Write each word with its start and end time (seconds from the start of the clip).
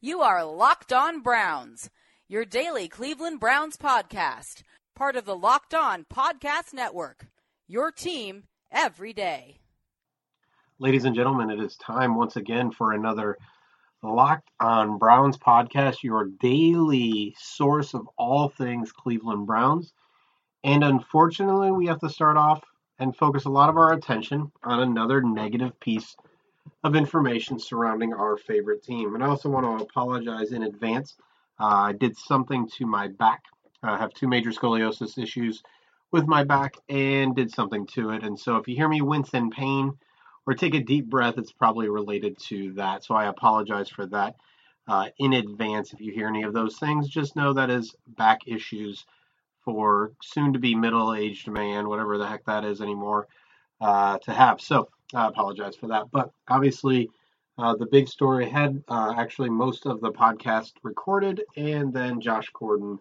You 0.00 0.20
are 0.20 0.44
Locked 0.44 0.92
On 0.92 1.22
Browns, 1.22 1.90
your 2.28 2.44
daily 2.44 2.86
Cleveland 2.86 3.40
Browns 3.40 3.76
podcast, 3.76 4.62
part 4.94 5.16
of 5.16 5.24
the 5.24 5.34
Locked 5.34 5.74
On 5.74 6.04
Podcast 6.04 6.72
Network. 6.72 7.26
Your 7.66 7.90
team 7.90 8.44
every 8.70 9.12
day. 9.12 9.58
Ladies 10.78 11.04
and 11.04 11.16
gentlemen, 11.16 11.50
it 11.50 11.58
is 11.58 11.76
time 11.78 12.14
once 12.14 12.36
again 12.36 12.70
for 12.70 12.92
another 12.92 13.38
Locked 14.00 14.48
On 14.60 14.98
Browns 14.98 15.36
podcast, 15.36 16.04
your 16.04 16.26
daily 16.40 17.34
source 17.36 17.92
of 17.92 18.08
all 18.16 18.50
things 18.50 18.92
Cleveland 18.92 19.48
Browns. 19.48 19.92
And 20.62 20.84
unfortunately, 20.84 21.72
we 21.72 21.86
have 21.86 21.98
to 22.02 22.08
start 22.08 22.36
off 22.36 22.62
and 23.00 23.16
focus 23.16 23.46
a 23.46 23.50
lot 23.50 23.68
of 23.68 23.76
our 23.76 23.94
attention 23.94 24.52
on 24.62 24.78
another 24.78 25.22
negative 25.22 25.80
piece 25.80 26.14
of 26.84 26.94
information 26.94 27.58
surrounding 27.58 28.12
our 28.12 28.36
favorite 28.36 28.82
team. 28.82 29.14
And 29.14 29.24
I 29.24 29.28
also 29.28 29.48
want 29.48 29.66
to 29.66 29.84
apologize 29.84 30.52
in 30.52 30.62
advance. 30.62 31.16
Uh, 31.60 31.90
I 31.90 31.92
did 31.92 32.16
something 32.16 32.68
to 32.78 32.86
my 32.86 33.08
back. 33.08 33.42
I 33.82 33.96
have 33.96 34.14
two 34.14 34.28
major 34.28 34.50
scoliosis 34.50 35.20
issues 35.20 35.62
with 36.12 36.26
my 36.26 36.44
back 36.44 36.76
and 36.88 37.34
did 37.34 37.50
something 37.50 37.86
to 37.86 38.10
it. 38.10 38.22
And 38.22 38.38
so 38.38 38.56
if 38.56 38.68
you 38.68 38.76
hear 38.76 38.88
me 38.88 39.02
wince 39.02 39.34
in 39.34 39.50
pain 39.50 39.92
or 40.46 40.54
take 40.54 40.74
a 40.74 40.80
deep 40.80 41.10
breath, 41.10 41.36
it's 41.36 41.52
probably 41.52 41.88
related 41.88 42.38
to 42.48 42.72
that. 42.74 43.04
So 43.04 43.14
I 43.14 43.26
apologize 43.26 43.88
for 43.88 44.06
that 44.06 44.36
uh, 44.86 45.08
in 45.18 45.32
advance. 45.32 45.92
If 45.92 46.00
you 46.00 46.12
hear 46.12 46.28
any 46.28 46.44
of 46.44 46.54
those 46.54 46.78
things, 46.78 47.08
just 47.08 47.36
know 47.36 47.52
that 47.52 47.70
is 47.70 47.94
back 48.06 48.40
issues 48.46 49.04
for 49.64 50.12
soon 50.22 50.54
to 50.54 50.58
be 50.58 50.74
middle 50.74 51.14
aged 51.14 51.48
man, 51.48 51.88
whatever 51.88 52.18
the 52.18 52.26
heck 52.26 52.44
that 52.46 52.64
is 52.64 52.80
anymore, 52.80 53.28
uh, 53.80 54.18
to 54.18 54.32
have. 54.32 54.60
So 54.60 54.88
I 55.14 55.28
apologize 55.28 55.76
for 55.76 55.88
that. 55.88 56.10
But 56.10 56.30
obviously, 56.48 57.10
uh, 57.56 57.74
the 57.74 57.86
big 57.86 58.08
story 58.08 58.48
had 58.48 58.82
uh, 58.88 59.14
actually 59.16 59.50
most 59.50 59.86
of 59.86 60.00
the 60.00 60.12
podcast 60.12 60.72
recorded, 60.82 61.42
and 61.56 61.92
then 61.92 62.20
Josh 62.20 62.48
Gordon 62.52 62.98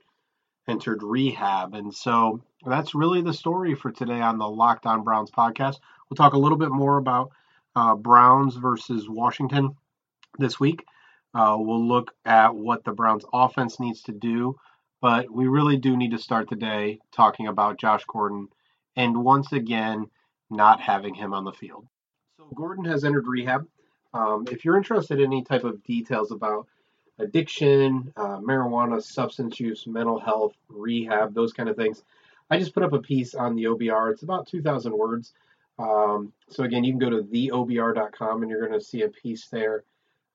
entered 0.68 1.04
rehab. 1.04 1.74
And 1.74 1.94
so 1.94 2.42
that's 2.66 2.96
really 2.96 3.22
the 3.22 3.34
story 3.34 3.76
for 3.76 3.92
today 3.92 4.22
on 4.22 4.38
the 4.38 4.48
Locked 4.48 4.86
On 4.86 5.04
Browns 5.04 5.32
podcast. 5.32 5.80
We'll 6.10 6.16
talk 6.16 6.34
a 6.34 6.40
little 6.40 6.58
bit 6.58 6.72
more 6.72 6.98
about 6.98 7.32
uh, 7.76 7.96
Browns 7.96 8.56
versus 8.56 9.08
Washington 9.08 9.76
this 10.40 10.60
week. 10.60 10.84
Uh, 11.34 11.56
we'll 11.60 11.86
look 11.86 12.14
at 12.26 12.56
what 12.56 12.84
the 12.84 12.92
Browns 12.92 13.26
offense 13.34 13.80
needs 13.80 14.02
to 14.04 14.12
do, 14.12 14.56
but 15.02 15.32
we 15.32 15.48
really 15.48 15.78
do 15.78 15.96
need 15.96 16.12
to 16.12 16.18
start 16.18 16.50
the 16.50 16.56
day 16.56 17.00
talking 17.12 17.48
about 17.48 17.80
Josh 17.80 18.04
Gordon 18.08 18.48
and 18.96 19.24
once 19.24 19.52
again 19.52 20.08
not 20.50 20.82
having 20.82 21.14
him 21.14 21.34
on 21.34 21.44
the 21.44 21.52
field. 21.52 21.86
Gordon 22.56 22.86
has 22.86 23.04
entered 23.04 23.28
rehab. 23.28 23.68
Um, 24.14 24.46
if 24.52 24.66
you're 24.66 24.78
interested 24.78 25.20
in 25.20 25.28
any 25.28 25.44
type 25.44 25.64
of 25.64 25.84
details 25.84 26.32
about 26.32 26.68
addiction, 27.20 28.14
uh, 28.16 28.38
marijuana, 28.38 29.02
substance 29.02 29.60
use, 29.60 29.86
mental 29.88 30.20
health, 30.20 30.54
rehab, 30.70 31.34
those 31.34 31.54
kind 31.54 31.70
of 31.70 31.76
things, 31.76 32.04
I 32.50 32.58
just 32.58 32.74
put 32.74 32.84
up 32.84 32.94
a 32.94 33.00
piece 33.00 33.36
on 33.36 33.56
the 33.56 33.66
OBR. 33.66 34.12
It's 34.12 34.24
about 34.24 34.48
2,000 34.48 34.98
words. 34.98 35.34
Um, 35.80 36.34
so 36.50 36.64
again, 36.64 36.84
you 36.84 36.94
can 36.94 37.00
go 37.00 37.10
to 37.10 37.24
theobr.com 37.24 38.42
and 38.42 38.50
you're 38.50 38.68
going 38.68 38.80
to 38.80 38.86
see 38.86 39.04
a 39.04 39.10
piece 39.10 39.48
there 39.50 39.84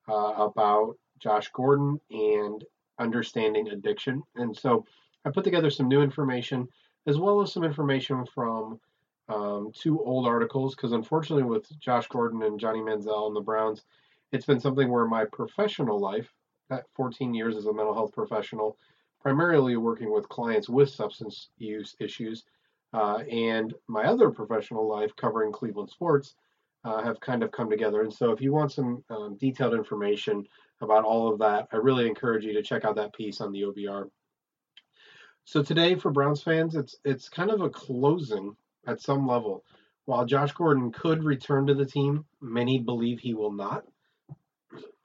uh, 0.09 0.35
about 0.37 0.97
Josh 1.19 1.51
Gordon 1.53 2.01
and 2.11 2.65
understanding 2.99 3.69
addiction. 3.69 4.23
And 4.37 4.57
so 4.57 4.85
I 5.25 5.31
put 5.31 5.45
together 5.45 5.71
some 5.71 5.89
new 5.89 6.03
information 6.03 6.69
as 7.07 7.19
well 7.19 7.41
as 7.41 7.53
some 7.53 7.65
information 7.65 8.25
from 8.27 8.79
um, 9.29 9.71
two 9.75 10.01
old 10.01 10.27
articles 10.27 10.75
because 10.75 10.93
unfortunately 10.93 11.45
with 11.45 11.69
Josh 11.79 12.07
Gordon 12.09 12.43
and 12.43 12.59
Johnny 12.59 12.81
Manziel 12.81 13.27
and 13.27 13.37
the 13.37 13.41
Browns, 13.41 13.83
it's 14.33 14.47
been 14.47 14.61
something 14.61 14.91
where 14.91 15.07
my 15.07 15.25
professional 15.25 16.01
life, 16.01 16.33
at 16.71 16.85
14 16.97 17.35
years 17.35 17.57
as 17.57 17.67
a 17.67 17.73
mental 17.73 17.95
health 17.95 18.13
professional, 18.13 18.79
primarily 19.21 19.77
working 19.77 20.13
with 20.13 20.29
clients 20.29 20.69
with 20.69 20.89
substance 20.89 21.51
use 21.59 21.95
issues, 22.01 22.45
uh, 22.95 23.19
and 23.31 23.75
my 23.89 24.05
other 24.05 24.31
professional 24.31 24.89
life 24.89 25.15
covering 25.17 25.53
Cleveland 25.53 25.91
sports 25.91 26.35
uh, 26.85 27.03
have 27.03 27.21
kind 27.21 27.43
of 27.43 27.53
come 27.53 27.71
together. 27.71 28.03
And 28.03 28.13
so 28.13 28.33
if 28.33 28.41
you 28.41 28.53
want 28.53 28.73
some 28.73 29.05
um, 29.11 29.37
detailed 29.39 29.75
information 29.75 30.45
about 30.81 31.05
all 31.05 31.33
of 31.33 31.39
that, 31.39 31.69
I 31.73 31.77
really 31.77 32.07
encourage 32.07 32.45
you 32.45 32.53
to 32.55 32.63
check 32.63 32.85
out 32.85 32.97
that 32.97 33.15
piece 33.15 33.41
on 33.41 33.53
the 33.53 33.63
OBR. 33.63 34.11
So 35.45 35.63
today 35.63 35.95
for 35.95 36.11
Browns 36.11 36.43
fans, 36.43 36.75
it's 36.77 36.97
it's 37.05 37.29
kind 37.29 37.51
of 37.51 37.61
a 37.61 37.71
closing 37.71 38.57
at 38.87 39.01
some 39.01 39.27
level. 39.27 39.65
While 40.05 40.27
Josh 40.27 40.53
Gordon 40.53 40.91
could 40.93 41.23
return 41.23 41.67
to 41.69 41.75
the 41.75 41.87
team, 41.87 42.25
many 42.41 42.79
believe 42.79 43.21
he 43.21 43.35
will 43.35 43.53
not. 43.53 43.85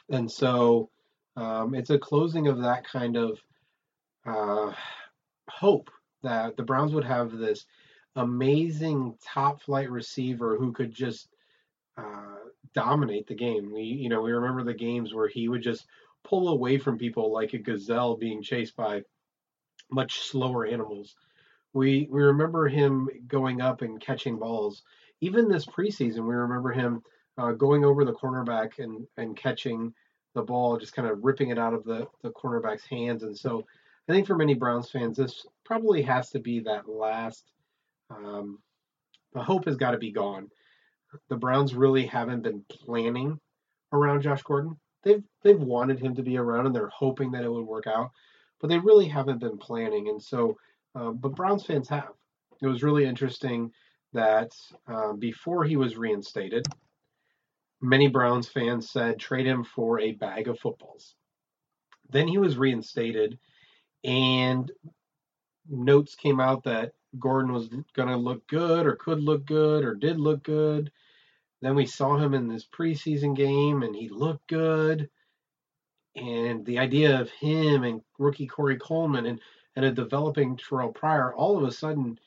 And 0.09 0.31
so 0.31 0.89
um, 1.35 1.75
it's 1.75 1.89
a 1.89 1.99
closing 1.99 2.47
of 2.47 2.61
that 2.61 2.87
kind 2.87 3.15
of 3.15 3.39
uh, 4.25 4.73
hope 5.49 5.89
that 6.23 6.57
the 6.57 6.63
Browns 6.63 6.93
would 6.93 7.05
have 7.05 7.31
this 7.31 7.65
amazing 8.15 9.15
top 9.23 9.61
flight 9.61 9.91
receiver 9.91 10.57
who 10.57 10.71
could 10.71 10.91
just 10.91 11.29
uh, 11.97 12.35
dominate 12.73 13.27
the 13.27 13.35
game. 13.35 13.71
We, 13.71 13.81
you 13.81 14.09
know, 14.09 14.21
we 14.21 14.31
remember 14.31 14.63
the 14.63 14.73
games 14.73 15.13
where 15.13 15.27
he 15.27 15.47
would 15.47 15.61
just 15.61 15.85
pull 16.23 16.49
away 16.49 16.77
from 16.77 16.97
people 16.97 17.31
like 17.31 17.53
a 17.53 17.59
gazelle 17.59 18.17
being 18.17 18.41
chased 18.41 18.75
by 18.75 19.03
much 19.91 20.19
slower 20.21 20.65
animals. 20.65 21.15
We 21.73 22.07
we 22.11 22.21
remember 22.21 22.67
him 22.67 23.09
going 23.27 23.61
up 23.61 23.81
and 23.81 23.99
catching 23.99 24.37
balls. 24.37 24.83
Even 25.21 25.47
this 25.47 25.65
preseason, 25.65 26.27
we 26.27 26.35
remember 26.35 26.71
him 26.71 27.01
uh, 27.37 27.51
going 27.51 27.85
over 27.85 28.05
the 28.05 28.13
cornerback 28.13 28.79
and 28.79 29.07
and 29.17 29.35
catching 29.35 29.93
the 30.33 30.41
ball, 30.41 30.77
just 30.77 30.93
kind 30.93 31.07
of 31.07 31.23
ripping 31.23 31.49
it 31.49 31.59
out 31.59 31.73
of 31.73 31.83
the 31.83 32.07
the 32.23 32.31
cornerback's 32.31 32.85
hands. 32.85 33.23
And 33.23 33.37
so, 33.37 33.65
I 34.07 34.13
think 34.13 34.27
for 34.27 34.35
many 34.35 34.53
Browns 34.53 34.89
fans, 34.89 35.17
this 35.17 35.45
probably 35.65 36.01
has 36.03 36.29
to 36.31 36.39
be 36.39 36.59
that 36.61 36.87
last. 36.89 37.51
Um, 38.09 38.59
the 39.33 39.43
hope 39.43 39.65
has 39.65 39.75
got 39.75 39.91
to 39.91 39.97
be 39.97 40.11
gone. 40.11 40.49
The 41.29 41.35
Browns 41.35 41.73
really 41.75 42.05
haven't 42.05 42.41
been 42.41 42.63
planning 42.69 43.39
around 43.91 44.21
Josh 44.21 44.43
Gordon. 44.43 44.77
They've 45.03 45.23
they've 45.43 45.59
wanted 45.59 45.99
him 45.99 46.15
to 46.15 46.23
be 46.23 46.37
around 46.37 46.65
and 46.65 46.75
they're 46.75 46.87
hoping 46.89 47.31
that 47.31 47.43
it 47.43 47.51
would 47.51 47.65
work 47.65 47.87
out, 47.87 48.11
but 48.59 48.67
they 48.67 48.79
really 48.79 49.07
haven't 49.07 49.39
been 49.39 49.57
planning. 49.57 50.09
And 50.09 50.21
so 50.21 50.57
um, 50.97 51.17
but 51.17 51.35
Browns 51.35 51.65
fans 51.65 51.89
have. 51.89 52.13
It 52.61 52.67
was 52.67 52.83
really 52.83 53.05
interesting 53.05 53.71
that 54.13 54.51
um, 54.87 55.19
before 55.19 55.63
he 55.63 55.77
was 55.77 55.95
reinstated, 55.95 56.65
many 57.81 58.07
Browns 58.07 58.47
fans 58.47 58.89
said 58.89 59.19
trade 59.19 59.45
him 59.45 59.63
for 59.63 59.99
a 59.99 60.13
bag 60.13 60.47
of 60.47 60.59
footballs. 60.59 61.13
Then 62.09 62.27
he 62.27 62.39
was 62.39 62.57
reinstated, 62.57 63.37
and 64.03 64.71
notes 65.69 66.15
came 66.15 66.39
out 66.39 66.63
that 66.63 66.93
Gordon 67.19 67.53
was 67.53 67.69
going 67.93 68.09
to 68.09 68.17
look 68.17 68.47
good, 68.47 68.87
or 68.87 68.95
could 68.95 69.21
look 69.21 69.45
good, 69.45 69.83
or 69.83 69.93
did 69.93 70.19
look 70.19 70.43
good. 70.43 70.91
Then 71.61 71.75
we 71.75 71.85
saw 71.85 72.17
him 72.17 72.33
in 72.33 72.47
this 72.47 72.65
preseason 72.65 73.35
game, 73.35 73.83
and 73.83 73.95
he 73.95 74.09
looked 74.09 74.47
good. 74.47 75.09
And 76.15 76.65
the 76.65 76.79
idea 76.79 77.19
of 77.19 77.29
him 77.29 77.83
and 77.83 78.01
rookie 78.17 78.47
Corey 78.47 78.77
Coleman, 78.77 79.27
and 79.27 79.39
and 79.77 79.85
a 79.85 79.91
developing 79.91 80.57
Terrelle 80.57 80.93
Pryor, 80.93 81.35
all 81.35 81.55
of 81.55 81.63
a 81.63 81.71
sudden, 81.71 82.19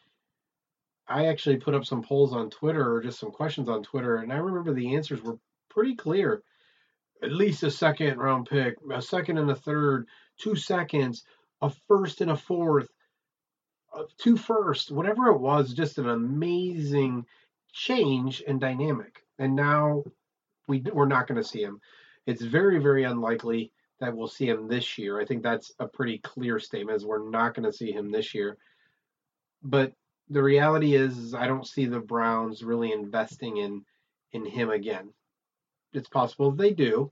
I 1.08 1.26
actually 1.26 1.56
put 1.56 1.74
up 1.74 1.84
some 1.84 2.00
polls 2.00 2.32
on 2.32 2.48
Twitter 2.48 2.94
or 2.94 3.02
just 3.02 3.18
some 3.18 3.32
questions 3.32 3.68
on 3.68 3.82
Twitter, 3.82 4.18
and 4.18 4.32
I 4.32 4.36
remember 4.36 4.72
the 4.72 4.94
answers 4.94 5.20
were 5.20 5.36
pretty 5.68 5.96
clear. 5.96 6.44
At 7.20 7.32
least 7.32 7.64
a 7.64 7.70
second 7.72 8.18
round 8.18 8.48
pick, 8.48 8.76
a 8.92 9.02
second 9.02 9.38
and 9.38 9.50
a 9.50 9.56
third, 9.56 10.06
two 10.38 10.54
seconds, 10.54 11.24
a 11.60 11.72
first 11.88 12.20
and 12.20 12.30
a 12.30 12.36
fourth, 12.36 12.88
uh, 13.92 14.04
two 14.16 14.36
first, 14.36 14.92
whatever 14.92 15.26
it 15.26 15.40
was, 15.40 15.74
just 15.74 15.98
an 15.98 16.08
amazing 16.08 17.26
change 17.72 18.44
and 18.46 18.60
dynamic. 18.60 19.24
And 19.40 19.56
now 19.56 20.04
we, 20.68 20.84
we're 20.92 21.06
not 21.06 21.26
going 21.26 21.42
to 21.42 21.48
see 21.48 21.64
him. 21.64 21.80
It's 22.26 22.42
very, 22.42 22.78
very 22.78 23.02
unlikely 23.02 23.72
that 24.00 24.16
we'll 24.16 24.28
see 24.28 24.48
him 24.48 24.66
this 24.66 24.98
year. 24.98 25.20
I 25.20 25.24
think 25.24 25.42
that's 25.42 25.72
a 25.78 25.86
pretty 25.86 26.18
clear 26.18 26.58
statement 26.58 26.96
as 26.96 27.04
we're 27.04 27.28
not 27.28 27.54
going 27.54 27.70
to 27.70 27.76
see 27.76 27.92
him 27.92 28.10
this 28.10 28.34
year. 28.34 28.56
But 29.62 29.92
the 30.28 30.42
reality 30.42 30.94
is, 30.94 31.18
is 31.18 31.34
I 31.34 31.46
don't 31.46 31.66
see 31.66 31.86
the 31.86 32.00
Browns 32.00 32.62
really 32.62 32.92
investing 32.92 33.58
in 33.58 33.84
in 34.32 34.46
him 34.46 34.70
again. 34.70 35.12
It's 35.92 36.08
possible 36.08 36.52
they 36.52 36.72
do. 36.72 37.10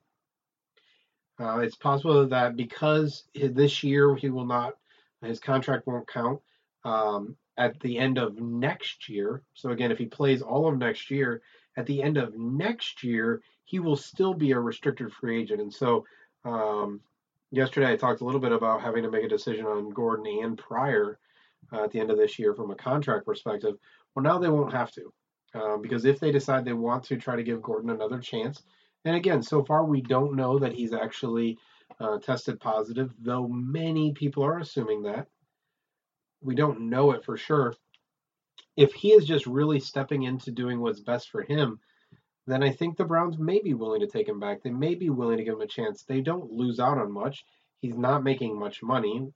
Uh, 1.40 1.58
it's 1.58 1.76
possible 1.76 2.26
that 2.26 2.56
because 2.56 3.24
this 3.34 3.82
year 3.82 4.14
he 4.16 4.28
will 4.28 4.46
not, 4.46 4.74
his 5.22 5.40
contract 5.40 5.86
won't 5.86 6.08
count 6.08 6.40
um, 6.84 7.36
at 7.56 7.78
the 7.80 7.98
end 7.98 8.18
of 8.18 8.40
next 8.40 9.08
year. 9.08 9.42
So 9.54 9.70
again, 9.70 9.92
if 9.92 9.98
he 9.98 10.06
plays 10.06 10.42
all 10.42 10.68
of 10.68 10.78
next 10.78 11.10
year, 11.10 11.42
at 11.76 11.86
the 11.86 12.02
end 12.02 12.16
of 12.16 12.36
next 12.36 13.02
year, 13.02 13.40
he 13.64 13.78
will 13.78 13.96
still 13.96 14.34
be 14.34 14.52
a 14.52 14.58
restricted 14.58 15.12
free 15.12 15.40
agent. 15.40 15.60
And 15.60 15.72
so 15.72 16.04
um, 16.54 17.00
yesterday, 17.50 17.92
I 17.92 17.96
talked 17.96 18.20
a 18.20 18.24
little 18.24 18.40
bit 18.40 18.52
about 18.52 18.82
having 18.82 19.02
to 19.02 19.10
make 19.10 19.24
a 19.24 19.28
decision 19.28 19.66
on 19.66 19.90
Gordon 19.90 20.26
and 20.42 20.56
Pryor 20.58 21.18
uh, 21.72 21.84
at 21.84 21.92
the 21.92 22.00
end 22.00 22.10
of 22.10 22.16
this 22.16 22.38
year 22.38 22.54
from 22.54 22.70
a 22.70 22.76
contract 22.76 23.26
perspective. 23.26 23.76
Well, 24.14 24.22
now 24.22 24.38
they 24.38 24.48
won't 24.48 24.72
have 24.72 24.90
to 24.92 25.12
uh, 25.54 25.76
because 25.76 26.04
if 26.04 26.20
they 26.20 26.32
decide 26.32 26.64
they 26.64 26.72
want 26.72 27.04
to 27.04 27.16
try 27.16 27.36
to 27.36 27.42
give 27.42 27.62
Gordon 27.62 27.90
another 27.90 28.18
chance, 28.18 28.62
and 29.04 29.16
again, 29.16 29.42
so 29.42 29.64
far 29.64 29.84
we 29.84 30.00
don't 30.00 30.36
know 30.36 30.58
that 30.58 30.72
he's 30.72 30.92
actually 30.92 31.58
uh, 32.00 32.18
tested 32.18 32.60
positive, 32.60 33.12
though 33.20 33.48
many 33.48 34.12
people 34.12 34.44
are 34.44 34.58
assuming 34.58 35.02
that. 35.02 35.26
We 36.40 36.54
don't 36.54 36.82
know 36.82 37.12
it 37.12 37.24
for 37.24 37.36
sure. 37.36 37.74
If 38.76 38.92
he 38.92 39.12
is 39.12 39.24
just 39.24 39.46
really 39.46 39.80
stepping 39.80 40.24
into 40.24 40.52
doing 40.52 40.80
what's 40.80 41.00
best 41.00 41.30
for 41.30 41.42
him, 41.42 41.80
then 42.48 42.62
I 42.62 42.70
think 42.70 42.96
the 42.96 43.04
Browns 43.04 43.38
may 43.38 43.60
be 43.60 43.74
willing 43.74 44.00
to 44.00 44.06
take 44.06 44.26
him 44.26 44.40
back. 44.40 44.62
They 44.62 44.70
may 44.70 44.94
be 44.94 45.10
willing 45.10 45.36
to 45.36 45.44
give 45.44 45.54
him 45.54 45.60
a 45.60 45.66
chance. 45.66 46.02
They 46.02 46.22
don't 46.22 46.50
lose 46.50 46.80
out 46.80 46.96
on 46.96 47.12
much. 47.12 47.44
He's 47.80 47.98
not 47.98 48.24
making 48.24 48.58
much 48.58 48.82
money. 48.82 49.30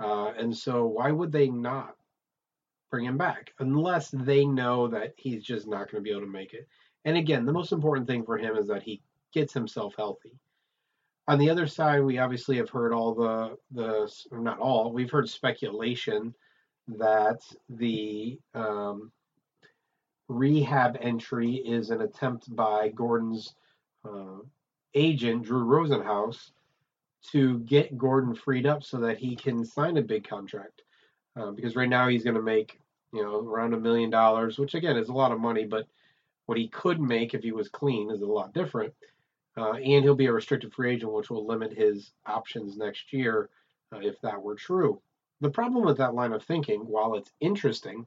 Uh, 0.00 0.32
and 0.36 0.56
so 0.56 0.86
why 0.86 1.12
would 1.12 1.30
they 1.30 1.48
not 1.48 1.94
bring 2.90 3.04
him 3.04 3.16
back 3.16 3.52
unless 3.60 4.10
they 4.10 4.44
know 4.44 4.88
that 4.88 5.14
he's 5.16 5.44
just 5.44 5.68
not 5.68 5.90
going 5.90 6.02
to 6.02 6.04
be 6.04 6.10
able 6.10 6.22
to 6.22 6.26
make 6.26 6.52
it? 6.52 6.66
And 7.04 7.16
again, 7.16 7.46
the 7.46 7.52
most 7.52 7.70
important 7.70 8.08
thing 8.08 8.24
for 8.24 8.36
him 8.36 8.56
is 8.56 8.66
that 8.66 8.82
he 8.82 9.02
gets 9.32 9.54
himself 9.54 9.94
healthy. 9.96 10.32
On 11.28 11.38
the 11.38 11.50
other 11.50 11.68
side, 11.68 12.02
we 12.02 12.18
obviously 12.18 12.56
have 12.56 12.70
heard 12.70 12.92
all 12.92 13.14
the 13.14 13.56
the 13.70 14.12
not 14.32 14.58
all 14.58 14.92
we've 14.92 15.10
heard 15.10 15.28
speculation 15.28 16.34
that 16.88 17.40
the 17.68 18.40
um, 18.54 19.12
rehab 20.28 20.96
entry 21.00 21.54
is 21.54 21.90
an 21.90 22.02
attempt 22.02 22.54
by 22.54 22.88
Gordon's 22.88 23.54
uh, 24.04 24.38
agent 24.94 25.44
Drew 25.44 25.64
Rosenhaus 25.64 26.50
to 27.30 27.60
get 27.60 27.96
Gordon 27.96 28.34
freed 28.34 28.66
up 28.66 28.82
so 28.82 28.98
that 28.98 29.18
he 29.18 29.36
can 29.36 29.64
sign 29.64 29.96
a 29.96 30.02
big 30.02 30.26
contract. 30.26 30.82
Uh, 31.34 31.50
because 31.50 31.76
right 31.76 31.88
now 31.88 32.08
he's 32.08 32.24
going 32.24 32.36
to 32.36 32.42
make 32.42 32.78
you 33.12 33.22
know 33.22 33.40
around 33.40 33.74
a 33.74 33.80
million 33.80 34.10
dollars, 34.10 34.58
which 34.58 34.74
again 34.74 34.96
is 34.96 35.08
a 35.08 35.12
lot 35.12 35.32
of 35.32 35.40
money, 35.40 35.64
but 35.64 35.86
what 36.46 36.58
he 36.58 36.68
could 36.68 37.00
make 37.00 37.34
if 37.34 37.42
he 37.42 37.52
was 37.52 37.68
clean 37.68 38.10
is 38.10 38.20
a 38.22 38.26
lot 38.26 38.52
different. 38.52 38.92
Uh, 39.56 39.74
and 39.74 40.02
he'll 40.02 40.14
be 40.14 40.26
a 40.26 40.32
restricted 40.32 40.72
free 40.72 40.94
agent, 40.94 41.12
which 41.12 41.30
will 41.30 41.46
limit 41.46 41.72
his 41.72 42.12
options 42.26 42.76
next 42.76 43.12
year 43.12 43.50
uh, 43.94 43.98
if 43.98 44.20
that 44.22 44.42
were 44.42 44.54
true. 44.54 45.00
The 45.40 45.50
problem 45.50 45.84
with 45.84 45.98
that 45.98 46.14
line 46.14 46.32
of 46.32 46.42
thinking, 46.42 46.80
while 46.80 47.14
it's 47.16 47.32
interesting, 47.40 48.06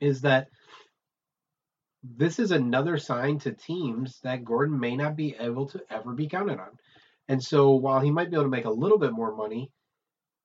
is 0.00 0.20
that 0.22 0.48
this 2.02 2.38
is 2.38 2.52
another 2.52 2.96
sign 2.96 3.38
to 3.40 3.52
teams 3.52 4.20
that 4.20 4.44
Gordon 4.44 4.78
may 4.78 4.96
not 4.96 5.16
be 5.16 5.34
able 5.38 5.66
to 5.66 5.82
ever 5.90 6.12
be 6.12 6.28
counted 6.28 6.60
on. 6.60 6.78
And 7.28 7.42
so 7.42 7.70
while 7.70 8.00
he 8.00 8.10
might 8.10 8.30
be 8.30 8.36
able 8.36 8.44
to 8.44 8.50
make 8.50 8.64
a 8.64 8.70
little 8.70 8.98
bit 8.98 9.12
more 9.12 9.34
money, 9.34 9.70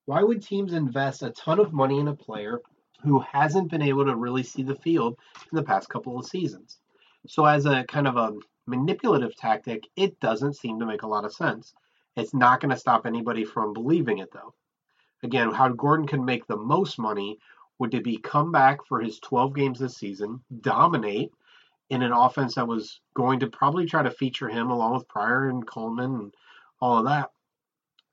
why 0.05 0.23
would 0.23 0.41
teams 0.41 0.73
invest 0.73 1.23
a 1.23 1.29
ton 1.29 1.59
of 1.59 1.71
money 1.71 1.99
in 1.99 2.07
a 2.07 2.15
player 2.15 2.59
who 3.03 3.19
hasn't 3.19 3.69
been 3.71 3.81
able 3.81 4.05
to 4.05 4.15
really 4.15 4.43
see 4.43 4.63
the 4.63 4.75
field 4.75 5.17
in 5.51 5.55
the 5.55 5.63
past 5.63 5.89
couple 5.89 6.17
of 6.17 6.25
seasons? 6.25 6.79
So 7.27 7.45
as 7.45 7.65
a 7.65 7.85
kind 7.85 8.07
of 8.07 8.17
a 8.17 8.33
manipulative 8.65 9.35
tactic, 9.35 9.87
it 9.95 10.19
doesn't 10.19 10.57
seem 10.57 10.79
to 10.79 10.85
make 10.85 11.03
a 11.03 11.07
lot 11.07 11.25
of 11.25 11.33
sense. 11.33 11.73
It's 12.17 12.33
not 12.33 12.59
going 12.59 12.71
to 12.71 12.77
stop 12.77 13.05
anybody 13.05 13.45
from 13.45 13.73
believing 13.73 14.17
it 14.17 14.31
though. 14.33 14.53
Again, 15.21 15.51
how 15.51 15.69
Gordon 15.69 16.07
can 16.07 16.25
make 16.25 16.47
the 16.47 16.57
most 16.57 16.99
money 16.99 17.37
would 17.79 17.91
to 17.91 18.01
be 18.01 18.17
come 18.17 18.51
back 18.51 18.85
for 18.85 18.99
his 18.99 19.19
12 19.19 19.55
games 19.55 19.79
this 19.79 19.97
season, 19.97 20.43
dominate 20.61 21.31
in 21.93 22.01
an 22.01 22.11
offense 22.11 22.55
that 22.55 22.67
was 22.67 22.99
going 23.13 23.39
to 23.39 23.47
probably 23.47 23.85
try 23.85 24.01
to 24.01 24.11
feature 24.11 24.49
him 24.49 24.71
along 24.71 24.93
with 24.93 25.07
Pryor 25.07 25.49
and 25.49 25.65
Coleman 25.65 26.15
and 26.15 26.33
all 26.81 26.97
of 26.97 27.05
that, 27.05 27.31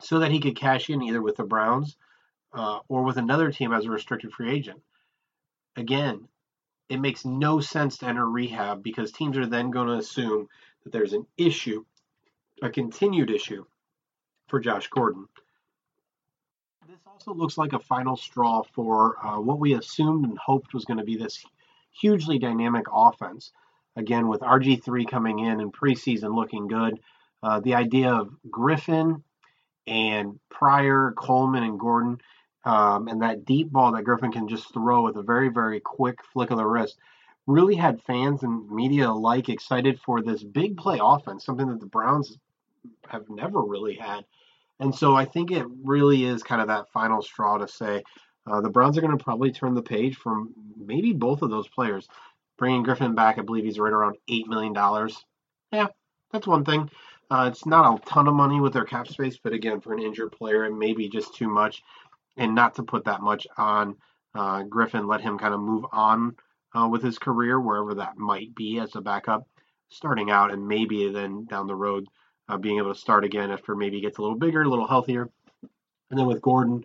so 0.00 0.18
that 0.18 0.30
he 0.30 0.40
could 0.40 0.56
cash 0.56 0.90
in 0.90 1.02
either 1.02 1.22
with 1.22 1.36
the 1.36 1.44
Browns 1.44 1.96
uh, 2.52 2.80
or 2.88 3.02
with 3.02 3.16
another 3.16 3.50
team 3.50 3.72
as 3.72 3.86
a 3.86 3.90
restricted 3.90 4.32
free 4.32 4.50
agent. 4.50 4.80
Again, 5.76 6.28
it 6.88 7.00
makes 7.00 7.24
no 7.24 7.60
sense 7.60 7.98
to 7.98 8.06
enter 8.06 8.28
rehab 8.28 8.82
because 8.82 9.12
teams 9.12 9.38
are 9.38 9.46
then 9.46 9.70
going 9.70 9.88
to 9.88 9.94
assume 9.94 10.48
that 10.84 10.92
there's 10.92 11.12
an 11.12 11.26
issue, 11.36 11.84
a 12.62 12.68
continued 12.68 13.30
issue 13.30 13.64
for 14.48 14.60
Josh 14.60 14.88
Gordon. 14.88 15.26
This 16.88 16.98
also 17.06 17.32
looks 17.32 17.56
like 17.56 17.72
a 17.72 17.78
final 17.78 18.16
straw 18.16 18.62
for 18.74 19.24
uh, 19.24 19.40
what 19.40 19.60
we 19.60 19.74
assumed 19.74 20.24
and 20.24 20.36
hoped 20.36 20.74
was 20.74 20.84
going 20.84 20.98
to 20.98 21.04
be 21.04 21.16
this 21.16 21.44
hugely 21.92 22.38
dynamic 22.38 22.86
offense. 22.92 23.52
Again, 23.96 24.28
with 24.28 24.40
RG3 24.40 25.08
coming 25.08 25.40
in 25.40 25.60
and 25.60 25.72
preseason 25.72 26.34
looking 26.34 26.68
good, 26.68 27.00
uh, 27.42 27.60
the 27.60 27.74
idea 27.74 28.12
of 28.12 28.30
Griffin 28.50 29.24
and 29.86 30.38
Pryor, 30.50 31.12
Coleman, 31.16 31.64
and 31.64 31.78
Gordon, 31.78 32.18
um, 32.64 33.08
and 33.08 33.22
that 33.22 33.44
deep 33.44 33.70
ball 33.70 33.92
that 33.92 34.04
Griffin 34.04 34.32
can 34.32 34.48
just 34.48 34.72
throw 34.72 35.02
with 35.02 35.16
a 35.16 35.22
very, 35.22 35.48
very 35.48 35.80
quick 35.80 36.18
flick 36.32 36.50
of 36.50 36.58
the 36.58 36.66
wrist, 36.66 36.98
really 37.46 37.74
had 37.74 38.02
fans 38.02 38.42
and 38.42 38.70
media 38.70 39.08
alike 39.08 39.48
excited 39.48 39.98
for 40.00 40.22
this 40.22 40.42
big 40.42 40.76
play 40.76 40.98
offense, 41.02 41.44
something 41.44 41.68
that 41.68 41.80
the 41.80 41.86
Browns 41.86 42.36
have 43.08 43.28
never 43.28 43.60
really 43.60 43.94
had. 43.94 44.24
And 44.78 44.94
so 44.94 45.14
I 45.14 45.24
think 45.24 45.50
it 45.50 45.66
really 45.84 46.24
is 46.24 46.42
kind 46.42 46.60
of 46.60 46.68
that 46.68 46.90
final 46.92 47.22
straw 47.22 47.58
to 47.58 47.68
say 47.68 48.02
uh, 48.46 48.60
the 48.60 48.70
Browns 48.70 48.96
are 48.96 49.02
going 49.02 49.16
to 49.16 49.22
probably 49.22 49.52
turn 49.52 49.74
the 49.74 49.82
page 49.82 50.16
from 50.16 50.54
maybe 50.76 51.12
both 51.12 51.42
of 51.42 51.50
those 51.50 51.68
players. 51.68 52.08
Bringing 52.60 52.82
Griffin 52.82 53.14
back, 53.14 53.38
I 53.38 53.40
believe 53.40 53.64
he's 53.64 53.78
right 53.78 53.92
around 53.92 54.18
$8 54.30 54.46
million. 54.46 54.74
Yeah, 55.72 55.86
that's 56.30 56.46
one 56.46 56.62
thing. 56.62 56.90
Uh, 57.30 57.48
it's 57.50 57.64
not 57.64 57.94
a 57.94 58.04
ton 58.04 58.28
of 58.28 58.34
money 58.34 58.60
with 58.60 58.74
their 58.74 58.84
cap 58.84 59.08
space, 59.08 59.38
but 59.42 59.54
again, 59.54 59.80
for 59.80 59.94
an 59.94 60.02
injured 60.02 60.32
player, 60.32 60.66
it 60.66 60.76
may 60.76 60.92
be 60.92 61.08
just 61.08 61.34
too 61.34 61.48
much. 61.48 61.82
And 62.36 62.54
not 62.54 62.74
to 62.74 62.82
put 62.82 63.06
that 63.06 63.22
much 63.22 63.46
on 63.56 63.96
uh, 64.34 64.64
Griffin, 64.64 65.06
let 65.06 65.22
him 65.22 65.38
kind 65.38 65.54
of 65.54 65.60
move 65.60 65.86
on 65.90 66.36
uh, 66.78 66.86
with 66.86 67.02
his 67.02 67.18
career, 67.18 67.58
wherever 67.58 67.94
that 67.94 68.18
might 68.18 68.54
be 68.54 68.78
as 68.78 68.94
a 68.94 69.00
backup, 69.00 69.48
starting 69.88 70.30
out, 70.30 70.52
and 70.52 70.68
maybe 70.68 71.10
then 71.10 71.46
down 71.46 71.66
the 71.66 71.74
road 71.74 72.08
uh, 72.50 72.58
being 72.58 72.76
able 72.76 72.92
to 72.92 73.00
start 73.00 73.24
again 73.24 73.50
after 73.50 73.74
maybe 73.74 73.96
he 73.96 74.02
gets 74.02 74.18
a 74.18 74.22
little 74.22 74.36
bigger, 74.36 74.60
a 74.60 74.68
little 74.68 74.86
healthier. 74.86 75.30
And 76.10 76.18
then 76.18 76.26
with 76.26 76.42
Gordon, 76.42 76.84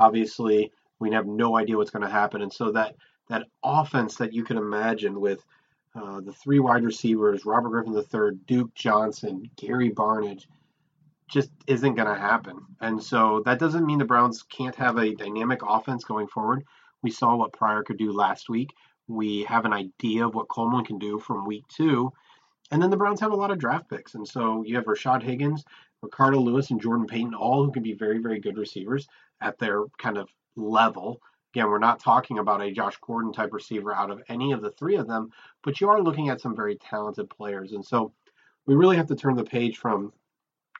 obviously, 0.00 0.72
we 0.98 1.12
have 1.12 1.26
no 1.26 1.56
idea 1.56 1.76
what's 1.76 1.90
going 1.90 2.04
to 2.04 2.10
happen. 2.10 2.42
And 2.42 2.52
so 2.52 2.72
that 2.72 2.96
that 3.28 3.46
offense 3.62 4.16
that 4.16 4.32
you 4.32 4.44
can 4.44 4.56
imagine 4.56 5.20
with 5.20 5.44
uh, 5.94 6.20
the 6.20 6.32
three 6.32 6.58
wide 6.58 6.84
receivers, 6.84 7.44
Robert 7.44 7.70
Griffin 7.70 7.94
III, 7.94 8.38
Duke 8.46 8.74
Johnson, 8.74 9.50
Gary 9.56 9.90
Barnidge, 9.90 10.46
just 11.28 11.50
isn't 11.66 11.94
going 11.94 12.08
to 12.08 12.20
happen. 12.20 12.60
And 12.80 13.02
so 13.02 13.42
that 13.44 13.58
doesn't 13.58 13.86
mean 13.86 13.98
the 13.98 14.04
Browns 14.04 14.42
can't 14.42 14.74
have 14.76 14.98
a 14.98 15.14
dynamic 15.14 15.60
offense 15.66 16.04
going 16.04 16.26
forward. 16.26 16.64
We 17.02 17.10
saw 17.10 17.36
what 17.36 17.52
Pryor 17.52 17.82
could 17.82 17.98
do 17.98 18.12
last 18.12 18.48
week. 18.48 18.72
We 19.08 19.44
have 19.44 19.64
an 19.64 19.72
idea 19.72 20.26
of 20.26 20.34
what 20.34 20.48
Coleman 20.48 20.84
can 20.84 20.98
do 20.98 21.18
from 21.18 21.46
week 21.46 21.64
two. 21.68 22.12
And 22.70 22.82
then 22.82 22.90
the 22.90 22.96
Browns 22.96 23.20
have 23.20 23.32
a 23.32 23.36
lot 23.36 23.50
of 23.50 23.58
draft 23.58 23.90
picks. 23.90 24.14
And 24.14 24.26
so 24.26 24.62
you 24.62 24.76
have 24.76 24.84
Rashard 24.84 25.22
Higgins, 25.22 25.64
Ricardo 26.02 26.38
Louis, 26.38 26.70
and 26.70 26.80
Jordan 26.80 27.06
Payton, 27.06 27.34
all 27.34 27.64
who 27.64 27.72
can 27.72 27.82
be 27.82 27.92
very, 27.92 28.18
very 28.18 28.40
good 28.40 28.56
receivers 28.56 29.08
at 29.40 29.58
their 29.58 29.84
kind 29.98 30.16
of 30.16 30.28
level. 30.56 31.20
Again, 31.54 31.68
we're 31.68 31.78
not 31.78 32.00
talking 32.00 32.38
about 32.38 32.62
a 32.62 32.72
Josh 32.72 32.96
Gordon 33.06 33.32
type 33.32 33.52
receiver 33.52 33.94
out 33.94 34.10
of 34.10 34.22
any 34.28 34.52
of 34.52 34.62
the 34.62 34.70
three 34.70 34.96
of 34.96 35.06
them, 35.06 35.30
but 35.62 35.80
you 35.80 35.88
are 35.90 36.00
looking 36.00 36.30
at 36.30 36.40
some 36.40 36.56
very 36.56 36.76
talented 36.76 37.28
players. 37.28 37.72
And 37.72 37.84
so 37.84 38.12
we 38.64 38.74
really 38.74 38.96
have 38.96 39.08
to 39.08 39.16
turn 39.16 39.36
the 39.36 39.44
page 39.44 39.76
from 39.76 40.14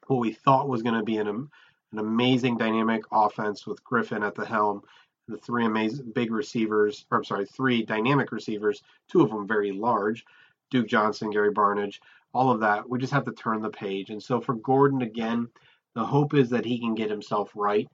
what 0.07 0.21
we 0.21 0.33
thought 0.33 0.69
was 0.69 0.83
going 0.83 0.95
to 0.95 1.03
be 1.03 1.19
an, 1.19 1.29
an 1.29 1.51
amazing 1.99 2.57
dynamic 2.57 3.03
offense 3.13 3.67
with 3.67 3.85
Griffin 3.85 4.23
at 4.23 4.35
the 4.35 4.47
helm, 4.47 4.83
the 5.29 5.37
three 5.37 5.67
amazing 5.67 6.11
big 6.15 6.31
receivers, 6.33 7.05
or 7.11 7.19
I'm 7.19 7.25
sorry, 7.25 7.45
three 7.45 7.85
dynamic 7.85 8.33
receivers, 8.33 8.83
two 9.11 9.21
of 9.21 9.29
them 9.29 9.47
very 9.47 9.73
large, 9.73 10.25
Duke 10.71 10.89
Johnson, 10.89 11.31
Gary 11.31 11.53
Barnidge, 11.53 11.99
all 12.33 12.51
of 12.51 12.61
that. 12.61 12.89
We 12.89 12.99
just 12.99 13.13
have 13.13 13.27
to 13.27 13.33
turn 13.33 13.61
the 13.61 13.69
page. 13.69 14.09
And 14.09 14.23
so 14.23 14.41
for 14.41 14.55
Gordon, 14.55 15.03
again, 15.03 15.49
the 15.95 16.05
hope 16.05 16.33
is 16.33 16.49
that 16.49 16.65
he 16.65 16.79
can 16.79 16.95
get 16.95 17.11
himself 17.11 17.51
right 17.55 17.89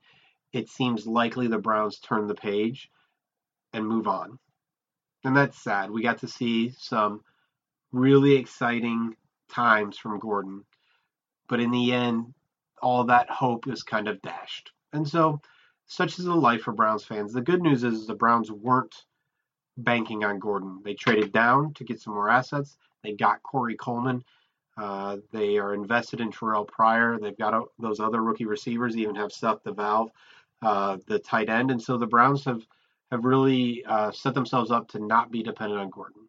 it 0.53 0.69
seems 0.69 1.05
likely 1.05 1.47
the 1.47 1.57
Browns 1.57 1.99
turn 1.99 2.27
the 2.27 2.35
page 2.35 2.89
and 3.73 3.87
move 3.87 4.07
on. 4.07 4.39
And 5.23 5.35
that's 5.35 5.61
sad. 5.61 5.91
We 5.91 6.01
got 6.01 6.19
to 6.19 6.27
see 6.27 6.73
some 6.77 7.21
really 7.91 8.35
exciting 8.35 9.15
times 9.51 9.97
from 9.97 10.19
Gordon. 10.19 10.63
But 11.47 11.59
in 11.59 11.71
the 11.71 11.91
end, 11.91 12.33
all 12.81 13.03
that 13.05 13.29
hope 13.29 13.67
is 13.67 13.83
kind 13.83 14.07
of 14.07 14.21
dashed. 14.21 14.71
And 14.93 15.07
so, 15.07 15.41
such 15.85 16.19
is 16.19 16.25
the 16.25 16.35
life 16.35 16.61
for 16.61 16.71
Browns 16.71 17.03
fans. 17.03 17.33
The 17.33 17.41
good 17.41 17.61
news 17.61 17.83
is 17.83 18.07
the 18.07 18.15
Browns 18.15 18.51
weren't 18.51 18.95
banking 19.77 20.23
on 20.23 20.39
Gordon. 20.39 20.81
They 20.83 20.93
traded 20.93 21.31
down 21.31 21.73
to 21.75 21.83
get 21.83 21.99
some 21.99 22.13
more 22.13 22.29
assets. 22.29 22.77
They 23.03 23.13
got 23.13 23.43
Corey 23.43 23.75
Coleman. 23.75 24.23
Uh, 24.77 25.17
they 25.33 25.57
are 25.57 25.73
invested 25.73 26.21
in 26.21 26.31
Terrelle 26.31 26.67
Pryor. 26.67 27.19
They've 27.19 27.37
got 27.37 27.65
those 27.79 27.99
other 27.99 28.21
rookie 28.21 28.45
receivers, 28.45 28.95
they 28.95 29.01
even 29.01 29.15
have 29.15 29.31
Seth 29.31 29.63
DeValve 29.63 30.11
uh, 30.61 30.97
the 31.07 31.19
tight 31.19 31.49
end, 31.49 31.71
and 31.71 31.81
so 31.81 31.97
the 31.97 32.07
Browns 32.07 32.45
have 32.45 32.61
have 33.11 33.25
really 33.25 33.83
uh, 33.85 34.11
set 34.11 34.33
themselves 34.33 34.71
up 34.71 34.89
to 34.89 34.99
not 34.99 35.31
be 35.31 35.41
dependent 35.41 35.81
on 35.81 35.89
Gordon. 35.89 36.27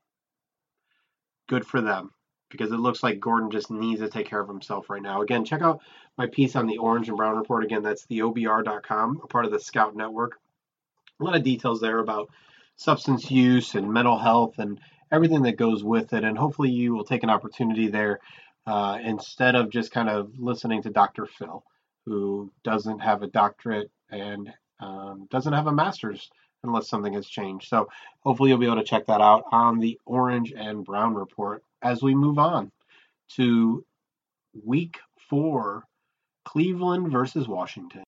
Good 1.49 1.67
for 1.67 1.81
them 1.81 2.13
because 2.51 2.73
it 2.73 2.79
looks 2.81 3.03
like 3.03 3.21
Gordon 3.21 3.51
just 3.51 3.71
needs 3.71 4.01
to 4.01 4.09
take 4.09 4.27
care 4.27 4.41
of 4.41 4.49
himself 4.49 4.91
right 4.91 5.03
now. 5.03 5.23
Again, 5.23 5.45
check 5.45 5.63
out 5.63 5.81
my 6.19 6.27
piece 6.27 6.57
on 6.57 6.67
the 6.67 6.79
Orange 6.79 7.09
and 7.09 7.17
Brown 7.17 7.37
Report. 7.37 7.65
Again, 7.65 7.83
that's 7.83 8.07
the 8.07 8.21
OBR.com, 8.21 9.21
a 9.23 9.27
part 9.27 9.45
of 9.45 9.53
the 9.53 9.61
Scout 9.61 9.95
Network. 9.95 10.39
A 11.21 11.25
lot 11.25 11.37
of 11.37 11.43
details 11.43 11.81
there 11.81 11.99
about 11.99 12.31
substance 12.77 13.31
use 13.31 13.75
and 13.75 13.93
mental 13.93 14.19
health 14.19 14.59
and 14.59 14.81
everything 15.13 15.43
that 15.43 15.57
goes 15.57 15.85
with 15.85 16.13
it. 16.13 16.25
And 16.25 16.37
hopefully, 16.37 16.71
you 16.71 16.95
will 16.95 17.05
take 17.05 17.23
an 17.23 17.31
opportunity 17.31 17.89
there 17.89 18.21
uh, 18.67 18.99
instead 19.03 19.55
of 19.55 19.71
just 19.71 19.93
kind 19.93 20.09
of 20.09 20.39
listening 20.39 20.83
to 20.83 20.91
Dr. 20.91 21.27
Phil. 21.27 21.63
who 22.07 22.51
doesn't 22.65 23.01
have 23.01 23.23
a 23.23 23.27
doctorate 23.29 23.91
and 24.11 24.53
um, 24.81 25.27
doesn't 25.31 25.53
have 25.53 25.67
a 25.67 25.73
master's 25.73 26.31
unless 26.63 26.89
something 26.89 27.13
has 27.15 27.27
changed. 27.27 27.69
So 27.69 27.89
hopefully 28.21 28.51
you'll 28.51 28.59
be 28.59 28.67
able 28.67 28.77
to 28.77 28.85
check 28.85 29.07
that 29.07 29.21
out 29.21 29.45
on 29.53 29.79
the 29.79 29.99
Orange 30.07 30.53
and 30.53 30.85
Brown 30.85 31.15
report 31.15 31.63
as 31.83 32.03
we 32.03 32.15
move 32.15 32.39
on 32.39 32.71
to 33.37 33.85
week 34.65 34.99
four 35.29 35.85
Cleveland 36.45 37.11
versus 37.11 37.49
Washington. 37.49 38.05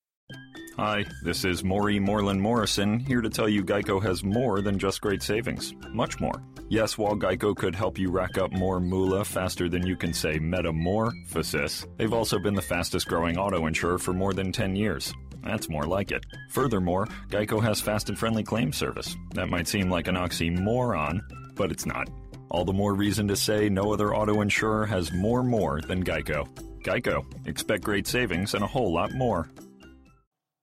Hi, 0.77 1.05
this 1.23 1.45
is 1.45 1.63
Maury 1.63 1.99
Moreland 1.99 2.41
Morrison 2.41 2.99
here 2.99 3.21
to 3.21 3.29
tell 3.29 3.49
you 3.49 3.63
Geico 3.63 4.03
has 4.03 4.25
more 4.25 4.63
than 4.63 4.79
just 4.79 5.03
great 5.03 5.23
savings. 5.23 5.75
Much 5.91 6.19
more. 6.19 6.43
Yes, 6.71 6.97
while 6.97 7.15
Geico 7.15 7.55
could 7.55 7.75
help 7.75 7.99
you 7.99 8.11
rack 8.11 8.39
up 8.39 8.51
more 8.53 8.81
moolah 8.81 9.27
faster 9.27 9.69
than 9.69 9.87
you 9.87 9.97
can 9.97 10.15
say 10.15 10.39
metamorphosis, 10.39 11.87
they've 11.99 12.15
also 12.15 12.39
been 12.39 12.55
the 12.55 12.63
fastest 12.63 13.07
growing 13.07 13.37
auto 13.37 13.67
insurer 13.67 13.99
for 13.99 14.15
more 14.15 14.33
than 14.33 14.51
10 14.51 14.75
years. 14.75 15.13
That's 15.45 15.69
more 15.69 15.85
like 15.85 16.11
it. 16.13 16.25
Furthermore, 16.51 17.07
Geico 17.29 17.63
has 17.63 17.81
fast 17.81 18.09
and 18.09 18.19
friendly 18.19 18.43
claim 18.43 18.73
service. 18.73 19.17
That 19.35 19.49
might 19.49 19.69
seem 19.69 19.91
like 19.91 20.09
an 20.09 20.17
oxymoron, 20.17 21.21
but 21.55 21.73
it's 21.73 21.87
not. 21.87 22.09
All 22.51 22.65
the 22.65 22.73
more 22.73 22.95
reason 22.95 23.29
to 23.29 23.37
say 23.37 23.69
no 23.69 23.93
other 23.93 24.15
auto 24.15 24.41
insurer 24.41 24.87
has 24.87 25.13
more 25.13 25.43
more 25.43 25.81
than 25.81 26.05
Geico. 26.05 26.47
Geico. 26.83 27.25
Expect 27.47 27.83
great 27.83 28.07
savings 28.07 28.55
and 28.55 28.63
a 28.63 28.67
whole 28.67 28.93
lot 28.93 29.13
more. 29.13 29.49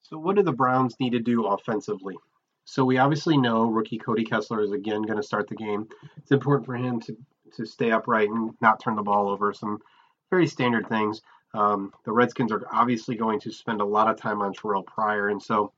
So, 0.03 0.17
what 0.17 0.35
do 0.35 0.43
the 0.43 0.51
Browns 0.51 0.95
need 0.99 1.11
to 1.11 1.19
do 1.19 1.45
offensively? 1.45 2.15
So, 2.65 2.85
we 2.85 2.97
obviously 2.97 3.37
know 3.37 3.69
rookie 3.69 3.97
Cody 3.97 4.23
Kessler 4.23 4.61
is 4.61 4.71
again 4.71 5.01
going 5.03 5.17
to 5.17 5.23
start 5.23 5.47
the 5.47 5.55
game. 5.55 5.87
It's 6.17 6.31
important 6.31 6.65
for 6.65 6.75
him 6.75 6.99
to, 7.01 7.17
to 7.55 7.65
stay 7.65 7.91
upright 7.91 8.29
and 8.29 8.51
not 8.61 8.79
turn 8.79 8.95
the 8.95 9.01
ball 9.01 9.29
over. 9.29 9.53
Some 9.53 9.79
very 10.29 10.47
standard 10.47 10.87
things. 10.87 11.21
Um, 11.53 11.93
the 12.05 12.11
Redskins 12.11 12.51
are 12.51 12.61
obviously 12.71 13.15
going 13.15 13.39
to 13.41 13.51
spend 13.51 13.81
a 13.81 13.85
lot 13.85 14.09
of 14.09 14.17
time 14.17 14.41
on 14.41 14.53
Terrelle 14.53 14.85
Pryor, 14.85 15.29
and 15.29 15.41
so 15.41 15.71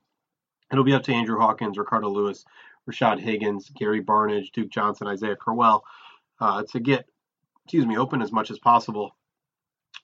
it'll 0.70 0.84
be 0.84 0.92
up 0.92 1.02
to 1.04 1.12
Andrew 1.12 1.38
Hawkins, 1.38 1.78
Ricardo 1.78 2.08
Louis, 2.08 2.44
Rashard 2.88 3.20
Higgins, 3.20 3.70
Gary 3.70 4.02
Barnidge, 4.02 4.52
Duke 4.52 4.70
Johnson, 4.70 5.06
Isaiah 5.06 5.36
Crowell 5.36 5.84
uh, 6.40 6.64
to 6.72 6.80
get, 6.80 7.06
excuse 7.64 7.86
me, 7.86 7.96
open 7.96 8.20
as 8.20 8.32
much 8.32 8.50
as 8.50 8.58
possible 8.58 9.16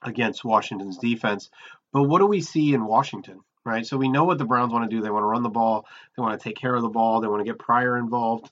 against 0.01 0.45
Washington's 0.45 0.97
defense. 0.97 1.49
But 1.91 2.03
what 2.03 2.19
do 2.19 2.25
we 2.25 2.41
see 2.41 2.73
in 2.73 2.85
Washington? 2.85 3.41
right? 3.65 3.85
So 3.85 3.97
we 3.97 4.09
know 4.09 4.23
what 4.23 4.37
the 4.37 4.45
Browns 4.45 4.73
want 4.73 4.89
to 4.89 4.95
do. 4.95 5.01
They 5.01 5.09
want 5.09 5.23
to 5.23 5.27
run 5.27 5.43
the 5.43 5.49
ball. 5.49 5.85
They 6.15 6.21
want 6.21 6.39
to 6.39 6.43
take 6.43 6.57
care 6.57 6.75
of 6.75 6.81
the 6.81 6.89
ball. 6.89 7.21
They 7.21 7.27
want 7.27 7.41
to 7.41 7.49
get 7.49 7.59
Pryor 7.59 7.97
involved. 7.97 8.49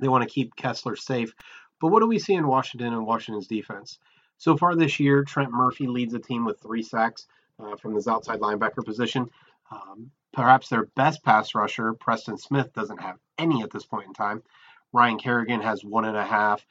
They 0.00 0.08
want 0.08 0.22
to 0.26 0.32
keep 0.32 0.56
Kessler 0.56 0.96
safe. 0.96 1.34
But 1.80 1.88
what 1.88 2.00
do 2.00 2.06
we 2.06 2.18
see 2.18 2.34
in 2.34 2.46
Washington 2.46 2.92
and 2.92 3.06
Washington's 3.06 3.46
defense? 3.46 3.98
So 4.40 4.56
far 4.56 4.74
this 4.74 4.98
year, 4.98 5.22
Trent 5.22 5.52
Murphy 5.52 5.86
leads 5.86 6.14
the 6.14 6.18
team 6.18 6.46
with 6.46 6.60
three 6.60 6.82
sacks 6.82 7.26
uh, 7.62 7.76
from 7.76 7.94
his 7.94 8.08
outside 8.08 8.40
linebacker 8.40 8.82
position. 8.82 9.28
Um, 9.70 10.10
perhaps 10.32 10.70
their 10.70 10.86
best 10.96 11.22
pass 11.22 11.54
rusher, 11.54 11.92
Preston 11.92 12.38
Smith, 12.38 12.72
doesn't 12.72 13.02
have 13.02 13.18
any 13.36 13.62
at 13.62 13.70
this 13.70 13.84
point 13.84 14.06
in 14.06 14.14
time. 14.14 14.42
Ryan 14.94 15.18
Kerrigan 15.18 15.60
has 15.60 15.84
one 15.84 16.06
and 16.06 16.16
a 16.16 16.24
half. 16.24 16.64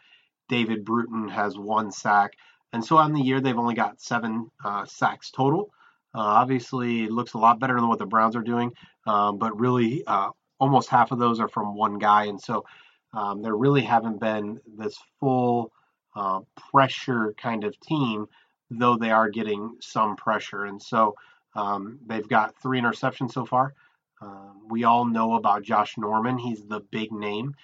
David 0.48 0.84
Bruton 0.84 1.30
has 1.30 1.60
one 1.60 1.92
sack. 1.92 2.32
And 2.74 2.84
so 2.84 2.98
on 2.98 3.14
the 3.14 3.22
year, 3.22 3.40
they've 3.40 3.56
only 3.56 3.76
got 3.76 4.02
seven 4.02 4.50
uh, 4.66 4.86
sacks 4.86 5.30
total. 5.30 5.70
Uh, 6.16 6.22
obviously, 6.22 7.04
it 7.04 7.12
looks 7.12 7.36
a 7.36 7.38
lot 7.38 7.60
better 7.60 7.76
than 7.76 7.88
what 7.88 8.00
the 8.00 8.06
Browns 8.08 8.36
are 8.36 8.42
doing, 8.42 8.72
um, 9.06 9.38
but 9.38 9.60
really, 9.60 10.04
uh, 10.08 10.32
almost 10.60 10.90
half 10.90 11.12
of 11.12 11.20
those 11.20 11.40
are 11.40 11.48
from 11.48 11.76
one 11.76 12.00
guy, 12.00 12.26
and 12.26 12.42
so 12.42 12.66
um, 13.14 13.44
there 13.44 13.56
really 13.56 13.82
haven't 13.82 14.20
been 14.20 14.60
this 14.76 14.98
full 15.20 15.72
uh, 16.20 16.42
pressure 16.72 17.34
kind 17.38 17.64
of 17.64 17.80
team, 17.80 18.28
though 18.70 18.98
they 18.98 19.10
are 19.10 19.30
getting 19.30 19.78
some 19.80 20.18
pressure, 20.18 20.66
and 20.66 20.82
so 20.82 21.16
um, 21.56 22.00
they've 22.06 22.28
got 22.28 22.62
three 22.62 22.82
interceptions 22.82 23.32
so 23.32 23.46
far. 23.46 23.74
Um, 24.22 24.68
we 24.70 24.84
all 24.84 25.06
know 25.06 25.36
about 25.36 25.64
Josh 25.64 25.98
Norman; 25.98 26.38
he's 26.38 26.64
the 26.66 26.82
big 26.92 27.14
name. 27.14 27.56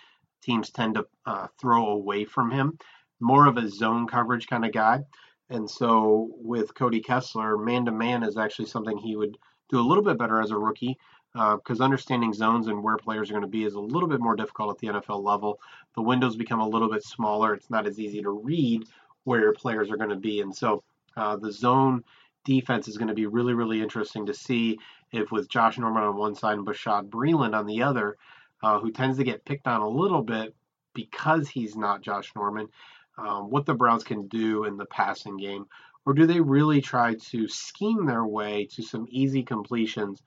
Teams 0.42 0.70
tend 0.70 0.96
to 0.96 1.06
uh, 1.26 1.48
throw 1.60 1.88
away 1.88 2.24
from 2.24 2.50
him, 2.50 2.78
more 3.20 3.46
of 3.46 3.58
a 3.58 3.68
zone 3.68 4.08
coverage 4.08 4.48
kind 4.48 4.64
of 4.64 4.72
guy. 4.72 5.04
And 5.50 5.70
so 5.70 6.30
with 6.38 6.74
Cody 6.74 7.02
Kessler, 7.02 7.58
man 7.58 7.86
to 7.86 7.92
man 7.92 8.24
is 8.24 8.38
actually 8.38 8.68
something 8.68 8.98
he 8.98 9.18
would 9.18 9.38
do 9.70 9.80
a 9.80 9.88
little 9.88 10.04
bit 10.04 10.18
better 10.18 10.42
as 10.42 10.52
a 10.52 10.58
rookie 10.58 10.98
because 11.36 11.82
uh, 11.82 11.84
understanding 11.84 12.32
zones 12.32 12.68
and 12.68 12.82
where 12.82 12.96
players 12.96 13.30
are 13.30 13.34
going 13.34 13.44
to 13.44 13.50
be 13.50 13.66
is 13.66 13.74
a 13.74 13.80
little 13.80 14.08
bit 14.08 14.22
more 14.22 14.38
difficult 14.38 14.72
at 14.72 14.78
the 14.78 14.88
NFL 14.88 15.22
level. 15.22 15.60
The 15.96 16.02
windows 16.02 16.38
become 16.38 16.62
a 16.62 16.68
little 16.68 16.90
bit 16.90 17.04
smaller. 17.04 17.54
It's 17.54 17.70
not 17.70 17.86
as 17.86 18.00
easy 18.00 18.22
to 18.22 18.30
read 18.30 18.86
where 19.26 19.42
your 19.42 19.54
players 19.54 19.92
are 19.92 19.98
going 19.98 20.12
to 20.12 20.16
be. 20.16 20.40
And 20.40 20.56
so 20.56 20.82
uh, 21.18 21.36
the 21.36 21.52
zone 21.52 22.06
defense 22.46 22.88
is 22.88 22.98
going 22.98 23.10
to 23.10 23.14
be 23.14 23.26
really, 23.26 23.54
really 23.54 23.82
interesting 23.82 24.26
to 24.28 24.34
see 24.34 24.80
if 25.12 25.30
with 25.30 25.50
Josh 25.50 25.78
Norman 25.78 26.04
on 26.04 26.16
one 26.16 26.36
side 26.36 26.58
and 26.58 26.66
Bashaud 26.66 27.10
Breeland 27.10 27.54
on 27.54 27.66
the 27.66 27.84
other, 27.84 28.16
uh, 28.64 28.80
who 28.80 28.92
tends 28.92 29.18
to 29.18 29.26
get 29.26 29.44
picked 29.44 29.68
on 29.68 29.82
a 29.82 29.90
little 29.90 30.22
bit 30.22 30.56
because 30.94 31.50
he's 31.50 31.76
not 31.76 32.02
Josh 32.02 32.32
Norman, 32.34 32.70
um, 33.18 33.50
what 33.50 33.66
the 33.66 33.74
Browns 33.74 34.06
can 34.06 34.28
do 34.30 34.64
in 34.64 34.78
the 34.78 34.86
passing 34.86 35.36
game, 35.36 35.66
or 36.06 36.14
do 36.14 36.26
they 36.26 36.40
really 36.40 36.80
try 36.80 37.16
to 37.16 37.48
scheme 37.50 38.06
their 38.06 38.26
way 38.26 38.70
to 38.72 38.84
some 38.84 39.06
easy 39.10 39.44
completions 39.44 40.22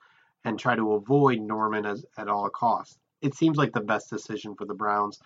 and 0.44 0.58
try 0.58 0.76
to 0.76 0.94
avoid 0.94 1.40
Norman 1.40 1.86
as, 1.86 2.04
at 2.16 2.28
all 2.28 2.48
costs? 2.48 2.98
It 3.20 3.34
seems 3.34 3.58
like 3.58 3.72
the 3.72 3.80
best 3.80 4.10
decision 4.10 4.54
for 4.54 4.64
the 4.64 4.74
Browns. 4.74 5.20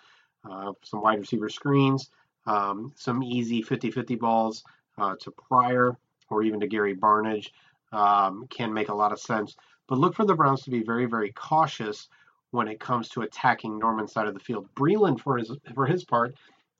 Uh, 0.49 0.73
some 0.83 1.01
wide 1.01 1.19
receiver 1.19 1.49
screens, 1.49 2.09
um, 2.47 2.91
some 2.95 3.23
easy 3.23 3.61
50 3.61 3.91
50 3.91 4.15
balls 4.15 4.63
uh, 4.97 5.15
to 5.21 5.31
Pryor 5.31 5.97
or 6.29 6.43
even 6.43 6.59
to 6.59 6.67
Gary 6.67 6.95
Barnidge 6.95 7.51
um, 7.91 8.47
can 8.49 8.73
make 8.73 8.89
a 8.89 8.95
lot 8.95 9.11
of 9.11 9.19
sense. 9.19 9.55
But 9.87 9.99
look 9.99 10.15
for 10.15 10.25
the 10.25 10.35
Browns 10.35 10.63
to 10.63 10.71
be 10.71 10.83
very, 10.83 11.05
very 11.05 11.31
cautious 11.31 12.09
when 12.51 12.67
it 12.67 12.79
comes 12.79 13.09
to 13.09 13.21
attacking 13.21 13.79
Norman's 13.79 14.11
side 14.11 14.27
of 14.27 14.33
the 14.33 14.39
field. 14.39 14.67
Breeland, 14.75 15.19
for 15.19 15.37
his 15.37 15.51
for 15.73 15.85
his 15.85 16.03
part, 16.03 16.35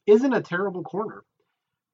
isn't 0.06 0.34
a 0.34 0.42
terrible 0.42 0.84
corner. 0.84 1.24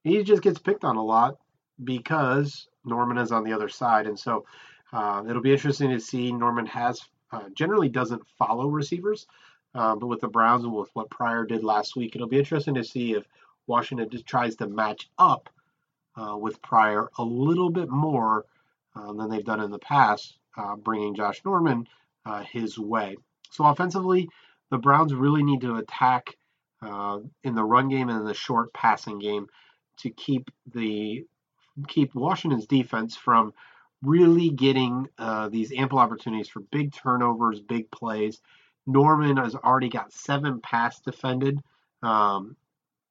He 0.04 0.22
just 0.22 0.42
gets 0.42 0.58
picked 0.58 0.84
on 0.84 0.96
a 0.96 1.04
lot 1.04 1.38
because 1.84 2.68
Norman 2.84 3.18
is 3.18 3.32
on 3.32 3.44
the 3.44 3.52
other 3.52 3.68
side, 3.68 4.06
and 4.06 4.18
so 4.18 4.44
uh, 4.92 5.22
it'll 5.28 5.42
be 5.42 5.52
interesting 5.52 5.90
to 5.90 6.00
see. 6.00 6.32
Norman 6.32 6.66
has 6.66 7.00
uh, 7.32 7.48
generally 7.54 7.88
doesn't 7.88 8.26
follow 8.38 8.68
receivers, 8.68 9.26
uh, 9.74 9.94
but 9.94 10.08
with 10.08 10.20
the 10.20 10.28
Browns 10.28 10.64
and 10.64 10.72
with 10.72 10.90
what 10.94 11.10
Pryor 11.10 11.44
did 11.44 11.62
last 11.62 11.96
week, 11.96 12.14
it'll 12.14 12.28
be 12.28 12.38
interesting 12.38 12.74
to 12.74 12.84
see 12.84 13.14
if 13.14 13.24
Washington 13.66 14.08
just 14.10 14.26
tries 14.26 14.56
to 14.56 14.66
match 14.66 15.08
up 15.18 15.48
uh, 16.16 16.36
with 16.36 16.60
Pryor 16.62 17.08
a 17.18 17.22
little 17.22 17.70
bit 17.70 17.88
more 17.88 18.46
uh, 18.96 19.12
than 19.12 19.30
they've 19.30 19.44
done 19.44 19.60
in 19.60 19.70
the 19.70 19.78
past, 19.78 20.36
uh, 20.56 20.74
bringing 20.76 21.14
Josh 21.14 21.40
Norman 21.44 21.86
his 22.52 22.78
way. 22.78 23.16
So 23.50 23.64
offensively, 23.64 24.28
the 24.70 24.78
Browns 24.78 25.12
really 25.12 25.42
need 25.42 25.62
to 25.62 25.76
attack 25.76 26.36
in 26.82 27.54
the 27.56 27.64
run 27.64 27.88
game 27.88 28.08
and 28.08 28.20
in 28.20 28.24
the 28.24 28.34
short 28.34 28.72
passing 28.72 29.18
game 29.18 29.48
to 29.98 30.10
keep 30.10 30.48
the 30.72 31.24
keep 31.88 32.14
Washington's 32.14 32.66
defense 32.66 33.16
from 33.16 33.52
really 34.02 34.50
getting 34.50 35.08
uh, 35.18 35.48
these 35.48 35.72
ample 35.72 35.98
opportunities 35.98 36.48
for 36.48 36.60
big 36.60 36.92
turnovers, 36.92 37.60
big 37.60 37.90
plays. 37.90 38.40
Norman 38.86 39.36
has 39.36 39.54
already 39.54 39.88
got 39.88 40.12
seven 40.12 40.60
pass 40.60 41.00
defended 41.00 41.60
um, 42.02 42.56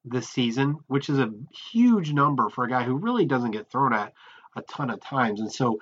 this 0.04 0.30
season, 0.30 0.78
which 0.88 1.10
is 1.10 1.20
a 1.20 1.32
huge 1.72 2.12
number 2.12 2.50
for 2.50 2.64
a 2.64 2.70
guy 2.70 2.84
who 2.84 2.96
really 2.96 3.26
doesn't 3.26 3.52
get 3.52 3.70
thrown 3.70 3.94
at 3.94 4.14
a 4.56 4.62
ton 4.64 4.90
of 4.90 5.00
times. 5.00 5.42
And 5.42 5.52
so, 5.52 5.80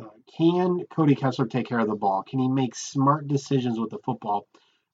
uh, 0.00 0.08
can 0.36 0.84
Cody 0.90 1.14
Kessler 1.14 1.46
take 1.46 1.66
care 1.66 1.78
of 1.78 1.88
the 1.88 1.94
ball? 1.94 2.22
Can 2.22 2.38
he 2.38 2.48
make 2.48 2.74
smart 2.74 3.26
decisions 3.28 3.78
with 3.78 3.90
the 3.90 3.98
football 3.98 4.46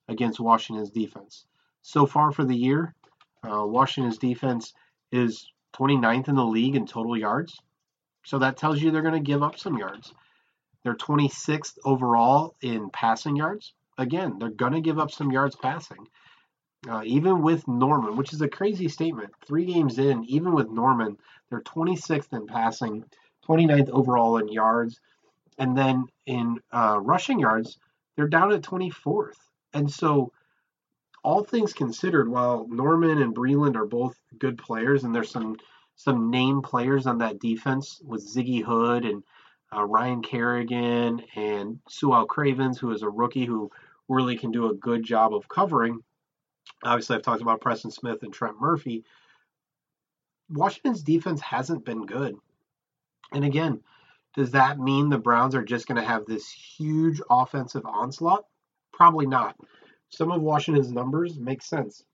against 0.09 0.41
Washington's 0.41 0.91
defense? 0.91 1.47
so 1.85 2.07
far 2.07 2.33
for 2.33 2.45
the 2.45 2.57
year. 2.57 2.95
Uh, 3.47 3.65
Washington's 3.65 4.19
defense 4.19 4.73
is 5.13 5.47
29th 5.77 6.29
in 6.29 6.35
the 6.35 6.45
league 6.45 6.75
in 6.75 6.87
total 6.87 7.17
yards. 7.17 7.61
So 8.25 8.39
that 8.39 8.57
tells 8.57 8.81
you 8.81 8.91
they're 8.91 9.03
going 9.03 9.15
to 9.15 9.21
give 9.21 9.43
up 9.43 9.59
some 9.59 9.77
yards. 9.77 10.13
They're 10.83 10.95
26th 10.95 11.79
overall 11.85 12.57
in 12.61 12.91
passing 12.91 13.37
yards. 13.37 13.75
Again, 13.97 14.39
they're 14.39 14.51
going 14.51 14.73
to 14.73 14.81
give 14.81 14.99
up 14.99 15.11
some 15.11 15.31
yards 15.31 15.57
passing. 15.57 16.07
Uh, 16.89 17.03
even 17.05 17.43
with 17.43 17.67
Norman, 17.67 18.17
which 18.17 18.35
is 18.35 18.43
a 18.43 18.49
crazy 18.49 18.89
statement. 18.89 19.33
Three 19.47 19.65
games 19.65 19.99
in, 19.99 20.25
even 20.25 20.53
with 20.53 20.69
Norman, 20.69 21.17
they're 21.49 21.63
26th 21.63 22.33
in 22.35 22.47
passing, 22.47 23.05
29th 23.49 23.89
overall 23.91 24.37
in 24.37 24.49
yards. 24.49 25.01
And 25.59 25.77
then 25.77 26.05
in 26.27 26.59
uh, 26.73 26.99
rushing 27.01 27.39
yards, 27.39 27.79
they're 28.17 28.29
down 28.29 28.53
at 28.53 28.63
24th. 28.63 29.37
And 29.73 29.91
so 29.91 30.33
all 31.23 31.43
things 31.43 31.73
considered, 31.73 32.29
while 32.29 32.67
Norman 32.69 33.23
and 33.23 33.35
Breeland 33.35 33.77
are 33.77 33.87
both 33.87 34.15
good 34.39 34.59
players, 34.59 35.05
and 35.05 35.15
there's 35.15 35.31
some 35.31 35.57
some 35.97 36.31
name 36.31 36.63
players 36.63 37.07
on 37.07 37.19
that 37.19 37.39
defense 37.39 38.01
with 38.05 38.27
Ziggy 38.27 38.63
Hood 38.63 39.05
and 39.05 39.23
uh, 39.75 39.85
Ryan 39.85 40.23
Kerrigan 40.23 41.23
and 41.35 41.81
Su'a 41.89 42.27
Cravens, 42.27 42.79
who 42.79 42.93
is 42.93 43.03
a 43.03 43.09
rookie 43.09 43.47
who 43.47 43.71
really 44.09 44.37
can 44.37 44.53
do 44.53 44.69
a 44.69 44.75
good 44.75 45.03
job 45.03 45.35
of 45.35 45.49
covering. 45.49 46.01
Obviously, 46.83 47.17
I've 47.17 47.23
talked 47.23 47.43
about 47.43 47.61
Preston 47.61 47.91
Smith 47.91 48.23
and 48.23 48.33
Trent 48.33 48.61
Murphy. 48.61 49.05
Washington's 50.51 51.03
defense 51.03 51.41
hasn't 51.41 51.85
been 51.85 52.07
good. 52.07 52.37
And 53.33 53.45
again, 53.45 53.81
Does 54.35 54.51
that 54.51 54.79
mean 54.79 55.09
the 55.09 55.19
Browns 55.19 55.55
are 55.55 55.63
just 55.63 55.87
going 55.87 56.01
to 56.01 56.07
have 56.07 56.27
this 56.27 56.51
huge 56.51 57.21
offensive 57.31 57.87
onslaught? 57.87 58.45
Probably 58.93 59.27
not. 59.27 59.57
Some 60.09 60.33
of 60.33 60.43
Washington's 60.43 60.93
numbers 60.93 61.39
make 61.39 61.63
sense. 61.63 62.05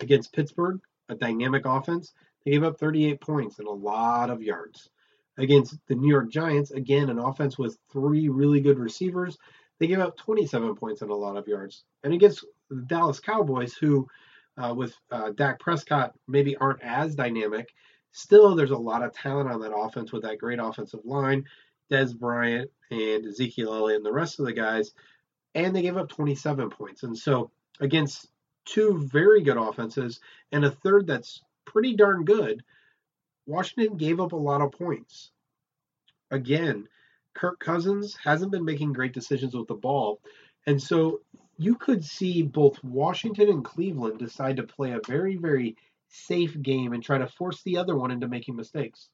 Against 0.00 0.32
Pittsburgh, 0.32 0.80
a 1.08 1.14
dynamic 1.14 1.64
offense, 1.64 2.12
gave 2.46 2.62
up 2.62 2.78
38 2.78 3.20
points 3.20 3.58
and 3.58 3.66
a 3.66 3.72
lot 3.72 4.30
of 4.30 4.40
yards. 4.40 4.88
Against 5.36 5.76
the 5.88 5.96
New 5.96 6.08
York 6.08 6.30
Giants, 6.30 6.70
again, 6.70 7.10
an 7.10 7.18
offense 7.18 7.58
with 7.58 7.76
three 7.92 8.28
really 8.28 8.60
good 8.60 8.78
receivers, 8.78 9.36
they 9.78 9.86
gave 9.86 9.98
up 9.98 10.16
27 10.16 10.76
points 10.76 11.02
and 11.02 11.10
a 11.10 11.14
lot 11.14 11.36
of 11.36 11.48
yards. 11.48 11.84
And 12.04 12.14
against 12.14 12.46
the 12.70 12.82
Dallas 12.82 13.20
Cowboys, 13.20 13.74
who 13.74 14.08
uh, 14.56 14.72
with 14.74 14.94
uh, 15.10 15.32
Dak 15.32 15.60
Prescott 15.60 16.14
maybe 16.26 16.56
aren't 16.56 16.82
as 16.82 17.14
dynamic, 17.14 17.74
still 18.12 18.54
there's 18.54 18.70
a 18.70 18.78
lot 18.78 19.02
of 19.02 19.12
talent 19.12 19.50
on 19.50 19.60
that 19.60 19.76
offense 19.76 20.12
with 20.12 20.22
that 20.22 20.38
great 20.38 20.58
offensive 20.58 21.04
line, 21.04 21.44
Dez 21.90 22.16
Bryant 22.16 22.70
and 22.90 23.26
Ezekiel 23.26 23.74
Elliott 23.74 23.98
and 23.98 24.06
the 24.06 24.12
rest 24.12 24.38
of 24.38 24.46
the 24.46 24.52
guys, 24.52 24.92
and 25.54 25.74
they 25.74 25.82
gave 25.82 25.98
up 25.98 26.08
27 26.08 26.70
points. 26.70 27.02
And 27.02 27.18
so 27.18 27.50
against 27.80 28.28
two 28.64 29.06
very 29.12 29.42
good 29.42 29.58
offenses 29.58 30.20
and 30.52 30.64
a 30.64 30.70
third 30.70 31.06
that's 31.06 31.42
pretty 31.66 31.94
darn 31.94 32.24
good, 32.24 32.62
Washington 33.46 33.96
gave 33.96 34.20
up 34.20 34.32
a 34.32 34.36
lot 34.36 34.62
of 34.62 34.72
points. 34.72 35.30
Again, 36.30 36.88
Kirk 37.34 37.60
Cousins 37.60 38.16
hasn't 38.16 38.50
been 38.50 38.64
making 38.64 38.92
great 38.92 39.12
decisions 39.12 39.54
with 39.54 39.68
the 39.68 39.74
ball. 39.74 40.20
And 40.66 40.82
so 40.82 41.20
you 41.58 41.76
could 41.76 42.04
see 42.04 42.42
both 42.42 42.82
Washington 42.82 43.48
and 43.50 43.64
Cleveland 43.64 44.18
decide 44.18 44.56
to 44.56 44.62
play 44.62 44.92
a 44.92 45.00
very, 45.06 45.36
very 45.36 45.76
safe 46.08 46.60
game 46.62 46.92
and 46.92 47.02
try 47.02 47.18
to 47.18 47.26
force 47.26 47.62
the 47.62 47.76
other 47.76 47.96
one 47.96 48.10
into 48.10 48.28
making 48.28 48.56
mistakes. 48.56 49.10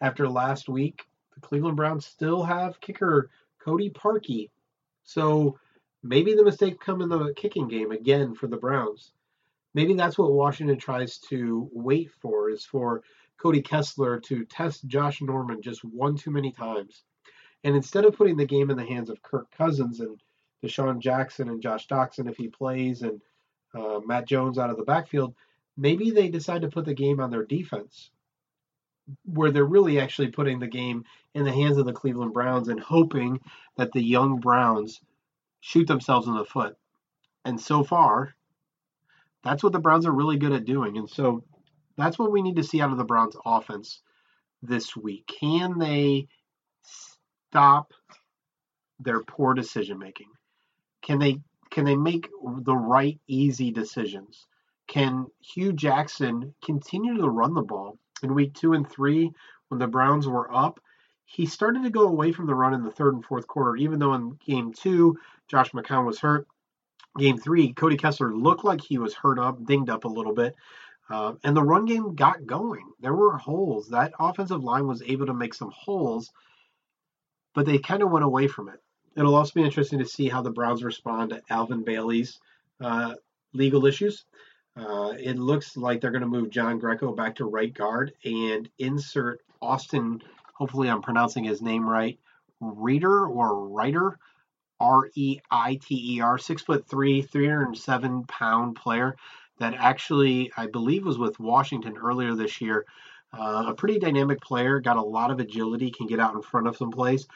After 0.00 0.28
last 0.28 0.68
week, 0.68 1.02
the 1.34 1.40
Cleveland 1.40 1.76
Browns 1.76 2.06
still 2.06 2.42
have 2.42 2.80
kicker 2.80 3.30
Cody 3.58 3.90
Parkey. 3.90 4.50
So 5.04 5.58
maybe 6.02 6.34
the 6.34 6.44
mistakes 6.44 6.78
come 6.84 7.02
in 7.02 7.08
the 7.08 7.34
kicking 7.34 7.68
game 7.68 7.90
again 7.90 8.34
for 8.34 8.46
the 8.46 8.56
Browns. 8.56 9.12
Maybe 9.76 9.92
that's 9.92 10.16
what 10.16 10.32
Washington 10.32 10.78
tries 10.78 11.18
to 11.28 11.68
wait 11.70 12.10
for 12.22 12.48
is 12.48 12.64
for 12.64 13.02
Cody 13.36 13.60
Kessler 13.60 14.18
to 14.20 14.46
test 14.46 14.86
Josh 14.86 15.20
Norman 15.20 15.60
just 15.60 15.84
one 15.84 16.16
too 16.16 16.30
many 16.30 16.50
times. 16.50 17.02
And 17.62 17.76
instead 17.76 18.06
of 18.06 18.16
putting 18.16 18.38
the 18.38 18.46
game 18.46 18.70
in 18.70 18.78
the 18.78 18.86
hands 18.86 19.10
of 19.10 19.20
Kirk 19.20 19.50
Cousins 19.50 20.00
and 20.00 20.18
DeSean 20.64 20.98
Jackson 21.00 21.50
and 21.50 21.60
Josh 21.60 21.88
Doctson 21.88 22.26
if 22.26 22.38
he 22.38 22.48
plays 22.48 23.02
and 23.02 23.20
uh, 23.74 24.00
Matt 24.02 24.26
Jones 24.26 24.56
out 24.56 24.70
of 24.70 24.78
the 24.78 24.82
backfield, 24.82 25.34
maybe 25.76 26.10
they 26.10 26.28
decide 26.28 26.62
to 26.62 26.70
put 26.70 26.86
the 26.86 26.94
game 26.94 27.20
on 27.20 27.30
their 27.30 27.44
defense, 27.44 28.10
where 29.26 29.50
they're 29.50 29.66
really 29.66 30.00
actually 30.00 30.28
putting 30.28 30.58
the 30.58 30.66
game 30.66 31.04
in 31.34 31.44
the 31.44 31.52
hands 31.52 31.76
of 31.76 31.84
the 31.84 31.92
Cleveland 31.92 32.32
Browns 32.32 32.68
and 32.68 32.80
hoping 32.80 33.40
that 33.76 33.92
the 33.92 34.02
young 34.02 34.40
Browns 34.40 35.02
shoot 35.60 35.86
themselves 35.86 36.28
in 36.28 36.34
the 36.34 36.46
foot. 36.46 36.78
And 37.44 37.60
so 37.60 37.84
far, 37.84 38.35
that's 39.46 39.62
what 39.62 39.72
the 39.72 39.78
Browns 39.78 40.06
are 40.06 40.12
really 40.12 40.36
good 40.36 40.52
at 40.52 40.64
doing. 40.64 40.98
And 40.98 41.08
so 41.08 41.44
that's 41.96 42.18
what 42.18 42.32
we 42.32 42.42
need 42.42 42.56
to 42.56 42.64
see 42.64 42.80
out 42.80 42.90
of 42.90 42.98
the 42.98 43.04
Browns 43.04 43.36
offense 43.44 44.00
this 44.62 44.96
week. 44.96 45.32
Can 45.40 45.78
they 45.78 46.26
stop 46.82 47.92
their 48.98 49.22
poor 49.22 49.54
decision 49.54 49.98
making? 49.98 50.28
Can 51.02 51.18
they 51.18 51.38
can 51.70 51.84
they 51.84 51.96
make 51.96 52.28
the 52.62 52.76
right 52.76 53.18
easy 53.28 53.70
decisions? 53.70 54.46
Can 54.88 55.26
Hue 55.40 55.72
Jackson 55.72 56.54
continue 56.64 57.16
to 57.16 57.28
run 57.28 57.54
the 57.54 57.62
ball? 57.62 57.98
In 58.22 58.34
week 58.34 58.54
two 58.54 58.72
and 58.72 58.88
three, 58.88 59.30
when 59.68 59.78
the 59.78 59.86
Browns 59.86 60.26
were 60.26 60.52
up, 60.52 60.80
he 61.24 61.44
started 61.44 61.82
to 61.82 61.90
go 61.90 62.08
away 62.08 62.32
from 62.32 62.46
the 62.46 62.54
run 62.54 62.72
in 62.72 62.82
the 62.82 62.90
third 62.90 63.14
and 63.14 63.24
fourth 63.24 63.46
quarter, 63.46 63.76
even 63.76 63.98
though 63.98 64.14
in 64.14 64.38
game 64.44 64.72
two, 64.72 65.18
Josh 65.48 65.70
McCown 65.72 66.06
was 66.06 66.20
hurt. 66.20 66.46
Game 67.18 67.38
three, 67.38 67.72
Cody 67.72 67.96
Kessler 67.96 68.34
looked 68.34 68.64
like 68.64 68.80
he 68.80 68.98
was 68.98 69.14
hurt 69.14 69.38
up, 69.38 69.64
dinged 69.64 69.90
up 69.90 70.04
a 70.04 70.08
little 70.08 70.34
bit. 70.34 70.54
Uh, 71.08 71.34
and 71.44 71.56
the 71.56 71.62
run 71.62 71.84
game 71.84 72.14
got 72.14 72.46
going. 72.46 72.92
There 73.00 73.14
were 73.14 73.36
holes. 73.36 73.88
That 73.88 74.12
offensive 74.18 74.64
line 74.64 74.86
was 74.86 75.02
able 75.02 75.26
to 75.26 75.34
make 75.34 75.54
some 75.54 75.70
holes, 75.70 76.32
but 77.54 77.64
they 77.64 77.78
kind 77.78 78.02
of 78.02 78.10
went 78.10 78.24
away 78.24 78.48
from 78.48 78.68
it. 78.68 78.80
It'll 79.16 79.36
also 79.36 79.52
be 79.54 79.62
interesting 79.62 80.00
to 80.00 80.04
see 80.04 80.28
how 80.28 80.42
the 80.42 80.50
Browns 80.50 80.82
respond 80.84 81.30
to 81.30 81.42
Alvin 81.48 81.84
Bailey's 81.84 82.38
uh, 82.80 83.14
legal 83.54 83.86
issues. 83.86 84.24
Uh, 84.76 85.14
it 85.18 85.38
looks 85.38 85.76
like 85.76 86.00
they're 86.00 86.10
going 86.10 86.20
to 86.20 86.28
move 86.28 86.50
John 86.50 86.78
Greco 86.78 87.12
back 87.12 87.36
to 87.36 87.46
right 87.46 87.72
guard 87.72 88.12
and 88.24 88.68
insert 88.78 89.40
Austin. 89.62 90.22
Hopefully, 90.52 90.90
I'm 90.90 91.02
pronouncing 91.02 91.44
his 91.44 91.62
name 91.62 91.88
right. 91.88 92.18
Reader 92.60 93.26
or 93.26 93.68
Reiter, 93.68 94.18
R 94.80 95.08
E 95.14 95.40
I 95.50 95.76
T 95.76 96.16
E 96.16 96.20
R, 96.20 96.38
six 96.38 96.62
foot 96.62 96.86
three, 96.86 97.22
307 97.22 98.24
pound 98.24 98.76
player 98.76 99.16
that 99.58 99.74
actually 99.74 100.52
I 100.56 100.66
believe 100.66 101.04
was 101.04 101.18
with 101.18 101.40
Washington 101.40 101.96
earlier 101.96 102.34
this 102.34 102.60
year. 102.60 102.84
Uh, 103.32 103.64
a 103.68 103.74
pretty 103.74 103.98
dynamic 103.98 104.40
player, 104.40 104.80
got 104.80 104.96
a 104.96 105.02
lot 105.02 105.30
of 105.30 105.40
agility, 105.40 105.90
can 105.90 106.06
get 106.06 106.20
out 106.20 106.34
in 106.34 106.42
front 106.42 106.68
of 106.68 106.76
some 106.76 106.90
plays. 106.90 107.26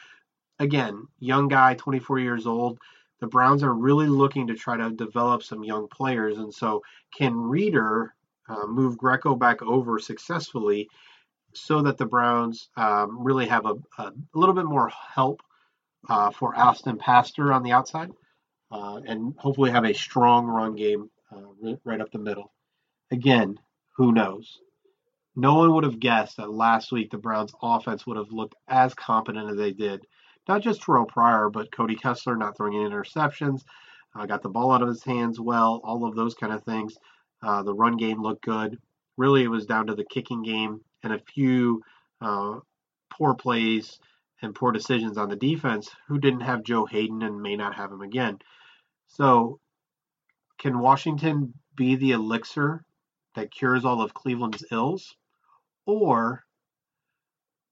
Again, 0.59 1.07
young 1.19 1.47
guy, 1.47 1.75
24 1.75 2.19
years 2.19 2.47
old 2.47 2.79
the 3.21 3.27
Browns 3.27 3.63
are 3.63 3.73
really 3.73 4.07
looking 4.07 4.47
to 4.47 4.55
try 4.55 4.75
to 4.75 4.89
develop 4.89 5.43
some 5.43 5.63
young 5.63 5.87
players. 5.87 6.39
And 6.39 6.53
so, 6.53 6.81
can 7.15 7.37
Reader 7.37 8.13
uh, 8.49 8.65
move 8.65 8.97
Greco 8.97 9.35
back 9.35 9.61
over 9.61 9.99
successfully 9.99 10.89
so 11.53 11.83
that 11.83 11.97
the 11.97 12.05
Browns 12.05 12.69
um, 12.75 13.23
really 13.23 13.45
have 13.45 13.65
a, 13.65 13.75
a, 13.99 14.11
little 14.33 14.55
bit 14.55 14.65
more 14.65 14.89
help 14.89 15.41
uh, 16.09 16.31
for 16.31 16.57
Austin 16.57 16.97
Pasztor 16.97 17.53
on 17.53 17.63
the 17.63 17.71
outside 17.71 18.11
uh, 18.71 19.01
and 19.05 19.33
hopefully 19.37 19.71
have 19.71 19.85
a 19.85 19.93
strong 19.93 20.47
run 20.47 20.75
game 20.75 21.09
uh, 21.31 21.75
right 21.83 22.01
up 22.01 22.11
the 22.11 22.19
middle? 22.19 22.51
Again, 23.11 23.59
who 23.97 24.11
knows? 24.11 24.59
No 25.35 25.55
one 25.55 25.73
would 25.73 25.83
have 25.83 25.99
guessed 25.99 26.37
that 26.37 26.51
last 26.51 26.91
week 26.91 27.11
the 27.11 27.17
Browns' 27.17 27.53
offense 27.61 28.05
would 28.05 28.17
have 28.17 28.31
looked 28.31 28.55
as 28.67 28.93
competent 28.93 29.49
as 29.49 29.57
they 29.57 29.71
did 29.71 30.05
not 30.47 30.61
just 30.61 30.81
Terrelle 30.81 31.07
Pryor, 31.07 31.49
but 31.49 31.71
Cody 31.71 31.95
Kessler 31.95 32.35
not 32.35 32.57
throwing 32.57 32.75
any 32.75 32.89
interceptions, 32.89 33.63
uh, 34.15 34.25
got 34.25 34.41
the 34.41 34.49
ball 34.49 34.71
out 34.71 34.81
of 34.81 34.87
his 34.87 35.03
hands 35.03 35.39
well, 35.39 35.81
all 35.83 36.05
of 36.05 36.15
those 36.15 36.35
kind 36.35 36.53
of 36.53 36.63
things. 36.63 36.97
Uh, 37.41 37.63
the 37.63 37.73
run 37.73 37.97
game 37.97 38.21
looked 38.21 38.43
good. 38.43 38.77
Really, 39.17 39.43
it 39.43 39.49
was 39.49 39.65
down 39.65 39.87
to 39.87 39.95
the 39.95 40.05
kicking 40.05 40.43
game 40.43 40.81
and 41.03 41.13
a 41.13 41.19
few 41.19 41.81
uh, 42.21 42.59
poor 43.11 43.33
plays 43.33 43.99
and 44.41 44.55
poor 44.55 44.71
decisions 44.71 45.17
on 45.17 45.29
the 45.29 45.35
defense, 45.35 45.89
who 46.07 46.19
didn't 46.19 46.41
have 46.41 46.63
Joe 46.63 46.85
Haden 46.85 47.21
and 47.21 47.41
may 47.41 47.55
not 47.55 47.75
have 47.75 47.91
him 47.91 48.01
again. 48.01 48.39
So, 49.07 49.59
can 50.57 50.79
Washington 50.79 51.53
be 51.75 51.95
the 51.95 52.11
elixir 52.11 52.85
that 53.35 53.51
cures 53.51 53.85
all 53.85 54.01
of 54.01 54.13
Cleveland's 54.13 54.65
ills? 54.71 55.15
Or 55.85 56.45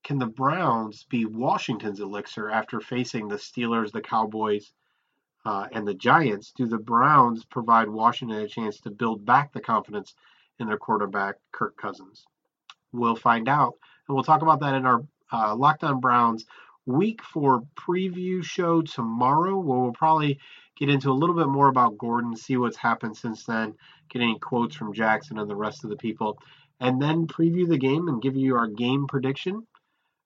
can 0.03 0.17
the 0.17 0.25
Browns 0.25 1.03
be 1.03 1.25
Washington's 1.25 1.99
elixir 1.99 2.49
after 2.49 2.79
facing 2.79 3.27
the 3.27 3.35
Steelers, 3.35 3.91
the 3.91 4.01
Cowboys, 4.01 4.71
uh, 5.45 5.67
and 5.71 5.87
the 5.87 5.93
Giants? 5.93 6.51
Do 6.51 6.65
the 6.65 6.77
Browns 6.77 7.45
provide 7.45 7.89
Washington 7.89 8.37
a 8.37 8.47
chance 8.47 8.79
to 8.81 8.89
build 8.89 9.25
back 9.25 9.53
the 9.53 9.61
confidence 9.61 10.15
in 10.57 10.67
their 10.67 10.77
quarterback, 10.77 11.35
Kirk 11.51 11.77
Cousins? 11.77 12.25
We'll 12.91 13.15
find 13.15 13.47
out. 13.47 13.75
And 14.07 14.15
we'll 14.15 14.23
talk 14.23 14.41
about 14.41 14.61
that 14.61 14.73
in 14.73 14.85
our 14.85 15.03
uh, 15.31 15.55
Locked 15.55 15.83
On 15.83 15.99
Browns 15.99 16.45
week 16.85 17.21
four 17.23 17.63
preview 17.75 18.43
show 18.43 18.81
tomorrow, 18.81 19.59
where 19.59 19.79
we'll 19.79 19.91
probably 19.91 20.39
get 20.77 20.89
into 20.89 21.11
a 21.11 21.13
little 21.13 21.35
bit 21.35 21.47
more 21.47 21.67
about 21.67 21.97
Gordon, 21.97 22.35
see 22.35 22.57
what's 22.57 22.77
happened 22.77 23.15
since 23.15 23.43
then, 23.43 23.75
get 24.09 24.21
any 24.21 24.39
quotes 24.39 24.75
from 24.75 24.93
Jackson 24.93 25.37
and 25.37 25.49
the 25.49 25.55
rest 25.55 25.83
of 25.83 25.89
the 25.89 25.97
people, 25.97 26.39
and 26.79 27.01
then 27.01 27.27
preview 27.27 27.67
the 27.67 27.77
game 27.77 28.07
and 28.07 28.21
give 28.21 28.35
you 28.35 28.55
our 28.55 28.67
game 28.67 29.05
prediction. 29.07 29.67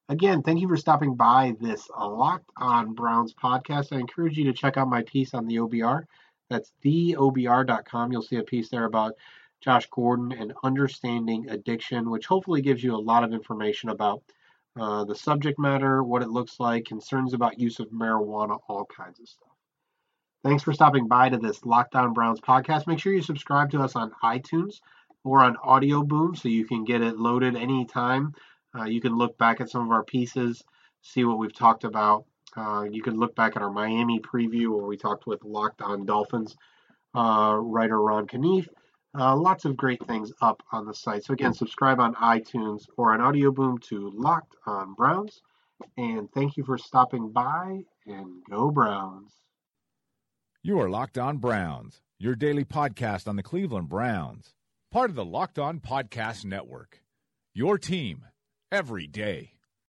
Again, 0.09 0.43
thank 0.43 0.61
you 0.61 0.67
for 0.67 0.77
stopping 0.77 1.15
by 1.15 1.55
this 1.59 1.89
Locked 1.89 2.49
on 2.57 2.93
Browns 2.93 3.33
podcast. 3.33 3.91
I 3.91 3.99
encourage 3.99 4.37
you 4.37 4.45
to 4.45 4.53
check 4.53 4.77
out 4.77 4.89
my 4.89 5.01
piece 5.03 5.33
on 5.33 5.47
the 5.47 5.57
OBR. 5.57 6.03
That's 6.49 6.71
theobr.com. 6.85 8.11
You'll 8.11 8.21
see 8.21 8.35
a 8.35 8.43
piece 8.43 8.69
there 8.69 8.85
about 8.85 9.13
Josh 9.61 9.87
Gordon 9.89 10.33
and 10.33 10.53
understanding 10.63 11.49
addiction, 11.49 12.09
which 12.09 12.27
hopefully 12.27 12.61
gives 12.61 12.83
you 12.83 12.93
a 12.93 12.97
lot 12.97 13.23
of 13.23 13.33
information 13.33 13.89
about 13.89 14.21
uh, 14.79 15.03
the 15.03 15.15
subject 15.15 15.59
matter, 15.59 16.03
what 16.03 16.21
it 16.21 16.29
looks 16.29 16.59
like, 16.59 16.85
concerns 16.85 17.33
about 17.33 17.59
use 17.59 17.79
of 17.79 17.89
marijuana, 17.89 18.59
all 18.67 18.85
kinds 18.85 19.19
of 19.19 19.27
stuff. 19.27 19.49
Thanks 20.43 20.63
for 20.63 20.73
stopping 20.73 21.07
by 21.07 21.29
to 21.29 21.37
this 21.37 21.63
Locked 21.65 21.95
On 21.95 22.13
Browns 22.13 22.41
podcast. 22.41 22.87
Make 22.87 22.99
sure 22.99 23.13
you 23.13 23.21
subscribe 23.21 23.71
to 23.71 23.81
us 23.81 23.95
on 23.95 24.11
iTunes 24.23 24.81
or 25.23 25.39
on 25.39 25.55
Audio 25.63 26.03
Boom 26.03 26.35
so 26.35 26.49
you 26.49 26.65
can 26.65 26.83
get 26.83 27.01
it 27.01 27.17
loaded 27.17 27.55
anytime 27.55 28.33
uh, 28.75 28.85
you 28.85 29.01
can 29.01 29.17
look 29.17 29.37
back 29.37 29.61
at 29.61 29.69
some 29.69 29.83
of 29.83 29.91
our 29.91 30.03
pieces, 30.03 30.63
see 31.01 31.23
what 31.25 31.37
we've 31.37 31.53
talked 31.53 31.83
about. 31.83 32.25
Uh, 32.55 32.85
you 32.89 33.01
can 33.01 33.19
look 33.19 33.35
back 33.35 33.55
at 33.55 33.61
our 33.61 33.71
Miami 33.71 34.19
preview 34.19 34.69
where 34.69 34.85
we 34.85 34.97
talked 34.97 35.27
with 35.27 35.43
Locked 35.43 35.81
On 35.81 36.05
Dolphins 36.05 36.55
uh, 37.15 37.55
writer 37.59 37.99
Ron 37.99 38.27
Knief. 38.27 38.67
Uh, 39.17 39.35
lots 39.35 39.65
of 39.65 39.77
great 39.77 40.03
things 40.07 40.31
up 40.41 40.63
on 40.71 40.85
the 40.85 40.93
site. 40.93 41.23
So 41.23 41.33
again, 41.33 41.53
subscribe 41.53 41.99
on 41.99 42.15
iTunes 42.15 42.87
or 42.97 43.13
on 43.13 43.21
Audio 43.21 43.51
Boom 43.51 43.77
to 43.89 44.11
Locked 44.15 44.55
on 44.65 44.93
Browns, 44.93 45.41
And 45.97 46.31
thank 46.31 46.57
you 46.57 46.63
for 46.63 46.77
stopping 46.77 47.31
by 47.31 47.83
and 48.07 48.43
go 48.49 48.71
Browns. 48.71 49.33
You 50.63 50.79
are 50.79 50.89
Locked 50.89 51.17
On 51.17 51.37
Browns, 51.37 52.01
your 52.17 52.35
daily 52.35 52.63
podcast 52.65 53.27
on 53.27 53.35
the 53.35 53.43
Cleveland 53.43 53.89
Browns, 53.89 54.55
part 54.91 55.09
of 55.09 55.15
the 55.15 55.25
Locked 55.25 55.59
On 55.59 55.79
Podcast 55.79 56.45
Network. 56.45 57.03
Your 57.53 57.77
team 57.77 58.23
every 58.71 59.05
day. 59.05 59.53